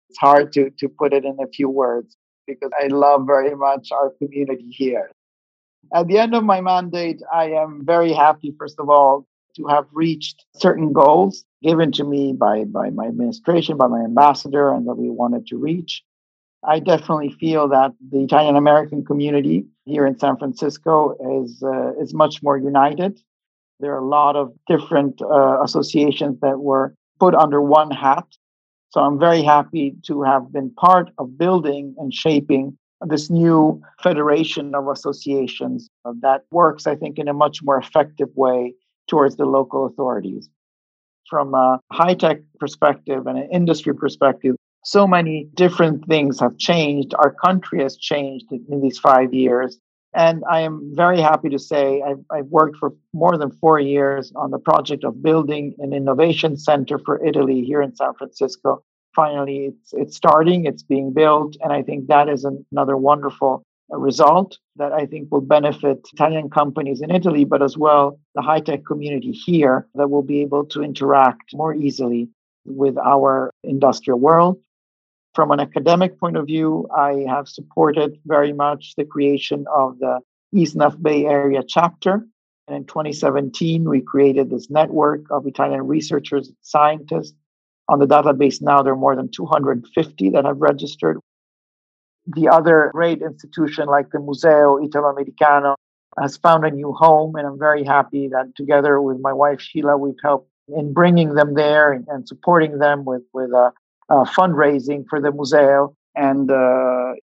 It's 0.09 0.19
hard 0.19 0.53
to, 0.53 0.69
to 0.69 0.87
put 0.87 1.13
it 1.13 1.25
in 1.25 1.35
a 1.41 1.47
few 1.47 1.67
words 1.67 2.15
because 2.45 2.69
I 2.79 2.89
love 2.89 3.25
very 3.25 3.55
much 3.55 3.89
our 3.91 4.11
community 4.21 4.69
here. 4.69 5.09
At 5.95 6.07
the 6.07 6.19
end 6.19 6.35
of 6.35 6.43
my 6.43 6.61
mandate, 6.61 7.23
I 7.33 7.53
am 7.53 7.81
very 7.83 8.13
happy, 8.13 8.53
first 8.59 8.75
of 8.77 8.87
all, 8.87 9.25
to 9.55 9.67
have 9.67 9.85
reached 9.91 10.45
certain 10.55 10.93
goals 10.93 11.43
given 11.61 11.91
to 11.93 12.03
me 12.03 12.33
by, 12.33 12.63
by 12.63 12.89
my 12.89 13.07
administration, 13.07 13.77
by 13.77 13.87
my 13.87 14.01
ambassador, 14.01 14.71
and 14.71 14.87
that 14.87 14.95
we 14.95 15.09
wanted 15.09 15.47
to 15.47 15.57
reach. 15.57 16.03
I 16.63 16.79
definitely 16.79 17.35
feel 17.39 17.69
that 17.69 17.93
the 18.11 18.23
Italian 18.23 18.55
American 18.55 19.05
community 19.05 19.65
here 19.85 20.05
in 20.05 20.17
San 20.19 20.37
Francisco 20.37 21.15
is 21.41 21.63
uh, 21.63 21.93
is 22.01 22.13
much 22.13 22.43
more 22.43 22.57
united. 22.57 23.21
There 23.79 23.93
are 23.93 24.03
a 24.03 24.05
lot 24.05 24.35
of 24.35 24.53
different 24.67 25.21
uh, 25.21 25.63
associations 25.63 26.39
that 26.41 26.59
were 26.59 26.93
put 27.19 27.33
under 27.33 27.61
one 27.61 27.91
hat. 27.91 28.25
So 28.89 28.99
I'm 28.99 29.19
very 29.19 29.41
happy 29.41 29.95
to 30.07 30.23
have 30.23 30.51
been 30.51 30.71
part 30.71 31.11
of 31.17 31.37
building 31.37 31.95
and 31.97 32.13
shaping 32.13 32.77
this 33.07 33.29
new 33.29 33.81
federation 34.03 34.75
of 34.75 34.89
associations 34.89 35.89
that 36.21 36.43
works, 36.51 36.87
I 36.87 36.95
think, 36.95 37.17
in 37.17 37.27
a 37.29 37.33
much 37.33 37.63
more 37.63 37.77
effective 37.77 38.29
way 38.35 38.73
towards 39.09 39.35
the 39.35 39.45
local 39.45 39.85
authorities. 39.85 40.49
From 41.29 41.53
a 41.53 41.79
high 41.91 42.13
tech 42.13 42.39
perspective 42.59 43.27
and 43.27 43.37
an 43.37 43.49
industry 43.51 43.93
perspective, 43.93 44.55
so 44.85 45.05
many 45.05 45.49
different 45.55 46.07
things 46.07 46.39
have 46.39 46.57
changed. 46.57 47.13
Our 47.15 47.33
country 47.33 47.83
has 47.83 47.97
changed 47.97 48.45
in 48.51 48.81
these 48.81 48.97
five 48.97 49.33
years. 49.33 49.77
And 50.15 50.43
I 50.49 50.61
am 50.61 50.91
very 50.95 51.21
happy 51.21 51.49
to 51.49 51.59
say 51.59 52.01
I've, 52.01 52.23
I've, 52.31 52.47
worked 52.47 52.77
for 52.77 52.93
more 53.13 53.37
than 53.37 53.51
four 53.51 53.79
years 53.79 54.31
on 54.35 54.49
the 54.49 54.57
project 54.57 55.03
of 55.03 55.21
building 55.21 55.75
an 55.79 55.93
innovation 55.93 56.57
center 56.57 56.97
for 56.97 57.23
Italy 57.23 57.61
here 57.61 57.81
in 57.83 57.95
San 57.95 58.15
Francisco. 58.15 58.83
Finally, 59.15 59.65
it's, 59.65 59.93
it's 59.93 60.17
starting, 60.17 60.65
it's 60.65 60.81
being 60.81 61.13
built. 61.13 61.55
And 61.61 61.71
I 61.71 61.83
think 61.83 62.07
that 62.07 62.27
is 62.27 62.43
another 62.71 62.97
wonderful 62.97 63.63
result 63.97 64.57
that 64.75 64.91
I 64.91 65.05
think 65.05 65.31
will 65.31 65.41
benefit 65.41 66.07
Italian 66.13 66.49
companies 66.49 67.01
in 67.01 67.11
Italy, 67.11 67.43
but 67.43 67.61
as 67.61 67.77
well 67.77 68.19
the 68.35 68.41
high 68.41 68.59
tech 68.59 68.85
community 68.85 69.31
here 69.31 69.87
that 69.95 70.09
will 70.09 70.21
be 70.21 70.41
able 70.41 70.65
to 70.67 70.83
interact 70.83 71.53
more 71.53 71.73
easily 71.73 72.29
with 72.65 72.97
our 72.97 73.51
industrial 73.63 74.19
world. 74.19 74.59
From 75.33 75.51
an 75.51 75.59
academic 75.59 76.19
point 76.19 76.37
of 76.37 76.45
view, 76.45 76.87
I 76.95 77.25
have 77.27 77.47
supported 77.47 78.19
very 78.25 78.53
much 78.53 78.93
the 78.95 79.05
creation 79.05 79.65
of 79.73 79.99
the 79.99 80.19
ISSNAF 80.53 81.01
Bay 81.01 81.25
Area 81.25 81.63
chapter. 81.67 82.25
And 82.67 82.77
in 82.77 82.85
2017, 82.85 83.87
we 83.87 84.01
created 84.01 84.49
this 84.49 84.69
network 84.69 85.21
of 85.31 85.47
Italian 85.47 85.87
researchers 85.87 86.47
and 86.47 86.57
scientists. 86.61 87.33
On 87.87 87.99
the 87.99 88.05
database 88.05 88.61
now, 88.61 88.83
there 88.83 88.93
are 88.93 88.97
more 88.97 89.15
than 89.15 89.29
250 89.29 90.29
that 90.29 90.45
have 90.45 90.61
registered 90.61 91.19
the 92.35 92.47
other 92.47 92.91
great 92.93 93.21
institution 93.21 93.87
like 93.87 94.11
the 94.11 94.19
Museo 94.19 94.77
Italo-Americano 94.77 95.75
has 96.19 96.37
found 96.37 96.65
a 96.65 96.71
new 96.71 96.91
home, 96.93 97.35
and 97.35 97.47
I'm 97.47 97.59
very 97.59 97.83
happy 97.83 98.27
that 98.29 98.55
together 98.55 99.01
with 99.01 99.19
my 99.19 99.33
wife 99.33 99.61
Sheila, 99.61 99.97
we've 99.97 100.15
helped 100.23 100.49
in 100.75 100.93
bringing 100.93 101.33
them 101.33 101.53
there 101.55 101.91
and, 101.91 102.07
and 102.07 102.27
supporting 102.27 102.79
them 102.79 103.05
with 103.05 103.23
with 103.33 103.51
uh, 103.53 103.71
uh, 104.09 104.25
fundraising 104.25 105.05
for 105.09 105.19
the 105.21 105.31
museo. 105.31 105.95
And 106.15 106.51
uh, 106.51 107.13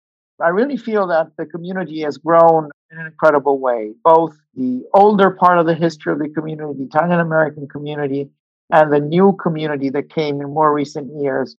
I 0.40 0.48
really 0.48 0.76
feel 0.76 1.06
that 1.08 1.28
the 1.36 1.46
community 1.46 2.00
has 2.02 2.18
grown 2.18 2.70
in 2.90 2.98
an 2.98 3.06
incredible 3.06 3.58
way. 3.58 3.92
Both 4.04 4.36
the 4.54 4.84
older 4.94 5.30
part 5.30 5.58
of 5.58 5.66
the 5.66 5.74
history 5.74 6.12
of 6.12 6.18
the 6.18 6.28
community, 6.28 6.78
the 6.78 6.84
Italian 6.84 7.20
American 7.20 7.68
community, 7.68 8.30
and 8.70 8.92
the 8.92 9.00
new 9.00 9.36
community 9.40 9.90
that 9.90 10.10
came 10.10 10.40
in 10.40 10.48
more 10.50 10.72
recent 10.72 11.10
years. 11.20 11.56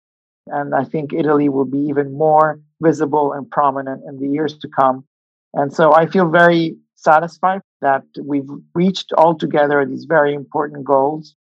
And 0.52 0.74
I 0.74 0.84
think 0.84 1.14
Italy 1.14 1.50
will 1.50 1.66
be 1.66 1.80
even 1.80 2.14
more 2.14 2.60
visible 2.82 3.34
and 3.34 3.50
prominent 3.50 4.04
in 4.08 4.20
the 4.20 4.28
years 4.28 4.58
to 4.60 4.68
come. 4.68 5.06
And 5.54 5.74
so 5.74 5.94
I 5.94 6.06
feel 6.06 6.30
very 6.30 6.78
satisfied 6.96 7.62
that 7.82 8.04
we've 8.22 8.50
reached 8.74 9.14
all 9.14 9.36
together 9.36 9.86
these 9.86 10.06
very 10.06 10.34
important 10.34 10.84
goals. 10.84 11.36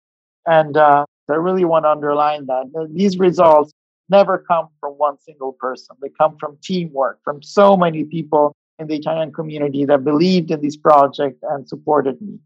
And 0.47 0.77
uh, 0.77 1.05
I 1.29 1.35
really 1.35 1.65
want 1.65 1.85
to 1.85 1.91
underline 1.91 2.47
that 2.47 2.89
these 2.93 3.19
results 3.19 3.73
never 4.09 4.39
come 4.39 4.69
from 4.81 4.93
one 4.93 5.19
single 5.19 5.53
person. 5.53 5.97
They 6.01 6.11
come 6.17 6.37
from 6.39 6.59
teamwork, 6.63 7.19
from 7.25 7.43
so 7.43 7.77
many 7.77 8.05
people 8.05 8.55
in 8.79 8.87
the 8.87 8.95
Italian 8.97 9.33
community 9.33 9.85
that 9.87 10.05
believed 10.05 10.51
in 10.51 10.61
this 10.61 10.77
project 10.77 11.43
and 11.43 11.69
supported 11.69 12.21
me. 12.21 12.39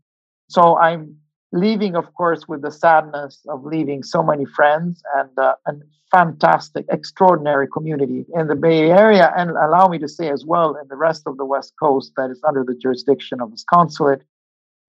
So 0.48 0.78
I'm 0.78 1.16
leaving, 1.52 1.96
of 1.96 2.12
course, 2.14 2.46
with 2.46 2.62
the 2.62 2.70
sadness 2.70 3.40
of 3.48 3.64
leaving 3.64 4.02
so 4.02 4.22
many 4.22 4.44
friends 4.44 5.02
and 5.16 5.30
uh, 5.38 5.54
a 5.66 5.72
fantastic, 6.10 6.86
extraordinary 6.90 7.68
community 7.68 8.24
in 8.34 8.46
the 8.46 8.54
Bay 8.54 8.90
Area. 8.90 9.32
And 9.36 9.50
allow 9.50 9.88
me 9.88 9.98
to 9.98 10.08
say 10.08 10.30
as 10.30 10.44
well, 10.44 10.76
in 10.76 10.88
the 10.88 10.96
rest 10.96 11.22
of 11.26 11.36
the 11.36 11.44
West 11.44 11.74
Coast 11.80 12.12
that 12.16 12.30
is 12.30 12.40
under 12.46 12.64
the 12.64 12.74
jurisdiction 12.74 13.40
of 13.40 13.50
this 13.50 13.64
consulate. 13.68 14.22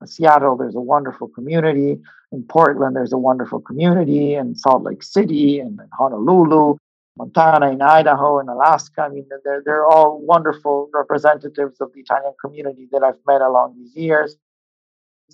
In 0.02 0.08
Seattle, 0.08 0.58
there's 0.58 0.76
a 0.76 0.82
wonderful 0.82 1.28
community. 1.28 2.00
In 2.32 2.44
Portland, 2.44 2.96
there's 2.96 3.14
a 3.14 3.18
wonderful 3.18 3.60
community. 3.60 4.36
In 4.36 4.56
Salt 4.56 4.84
Lake 4.84 5.04
City 5.04 5.60
and 5.60 5.80
in 5.80 5.90
Honolulu, 5.98 6.78
Montana, 7.18 7.72
in 7.72 7.82
Idaho, 7.82 8.40
and 8.40 8.50
Alaska. 8.50 9.02
I 9.02 9.10
mean, 9.10 9.28
they're, 9.44 9.62
they're 9.64 9.86
all 9.86 10.20
wonderful 10.22 10.90
representatives 10.94 11.82
of 11.82 11.92
the 11.94 12.00
Italian 12.00 12.34
community 12.44 12.88
that 12.92 13.04
I've 13.04 13.20
met 13.28 13.42
along 13.42 13.76
these 13.78 13.96
years. 13.96 14.36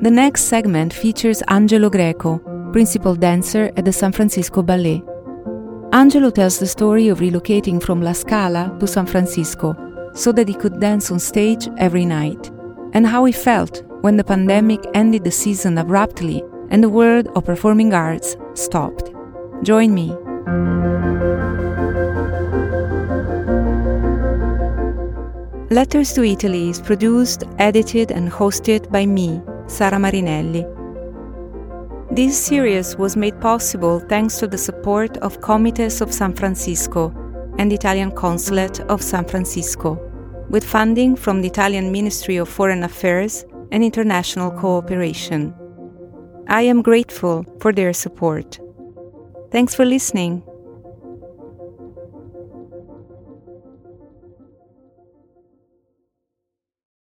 The 0.03 0.11
next 0.11 0.43
segment 0.43 0.93
features 0.93 1.43
Angelo 1.49 1.89
Greco, 1.89 2.39
principal 2.73 3.15
dancer 3.15 3.71
at 3.77 3.87
the 3.87 3.93
San 3.93 4.13
Francisco 4.13 4.63
Ballet. 4.63 5.03
Angelo 5.95 6.29
tells 6.29 6.59
the 6.59 6.67
story 6.67 7.07
of 7.07 7.21
relocating 7.21 7.81
from 7.81 8.03
La 8.03 8.11
Scala 8.11 8.77
to 8.81 8.87
San 8.89 9.07
Francisco 9.07 9.77
so 10.13 10.33
that 10.33 10.49
he 10.49 10.55
could 10.55 10.81
dance 10.81 11.13
on 11.13 11.21
stage 11.21 11.69
every 11.79 12.05
night, 12.05 12.51
and 12.95 13.07
how 13.07 13.25
he 13.27 13.31
felt 13.31 13.85
when 14.01 14.17
the 14.17 14.25
pandemic 14.25 14.81
ended 14.95 15.23
the 15.23 15.31
season 15.31 15.79
abruptly 15.79 16.43
and 16.71 16.83
the 16.83 16.89
world 16.89 17.29
of 17.37 17.45
performing 17.45 17.95
arts 17.95 18.37
stopped. 18.55 19.13
Join 19.63 19.95
me. 19.95 20.09
Letters 25.71 26.13
to 26.15 26.25
Italy 26.25 26.71
is 26.71 26.81
produced, 26.81 27.45
edited, 27.61 28.11
and 28.11 28.33
hosted 28.33 28.91
by 28.91 29.07
me, 29.07 29.41
Sara 29.69 30.01
Marinelli. 30.01 30.67
This 32.15 32.41
series 32.41 32.97
was 32.97 33.17
made 33.17 33.41
possible 33.41 33.99
thanks 33.99 34.39
to 34.39 34.47
the 34.47 34.57
support 34.57 35.17
of 35.17 35.41
Comites 35.41 36.01
of 36.01 36.15
San 36.15 36.33
Francisco 36.33 37.13
and 37.59 37.73
Italian 37.73 38.13
Consulate 38.13 38.79
of 38.83 39.03
San 39.03 39.25
Francisco, 39.25 39.99
with 40.49 40.63
funding 40.63 41.17
from 41.17 41.43
the 41.43 41.49
Italian 41.49 41.91
Ministry 41.91 42.37
of 42.37 42.49
Foreign 42.49 42.85
Affairs 42.85 43.45
and 43.73 43.83
International 43.83 44.53
Cooperation. 44.53 45.53
I 46.47 46.63
am 46.63 46.83
grateful 46.83 47.45
for 47.59 47.73
their 47.73 47.93
support. 47.93 48.61
Thanks 49.51 49.75
for 49.75 49.85
listening. 49.85 50.45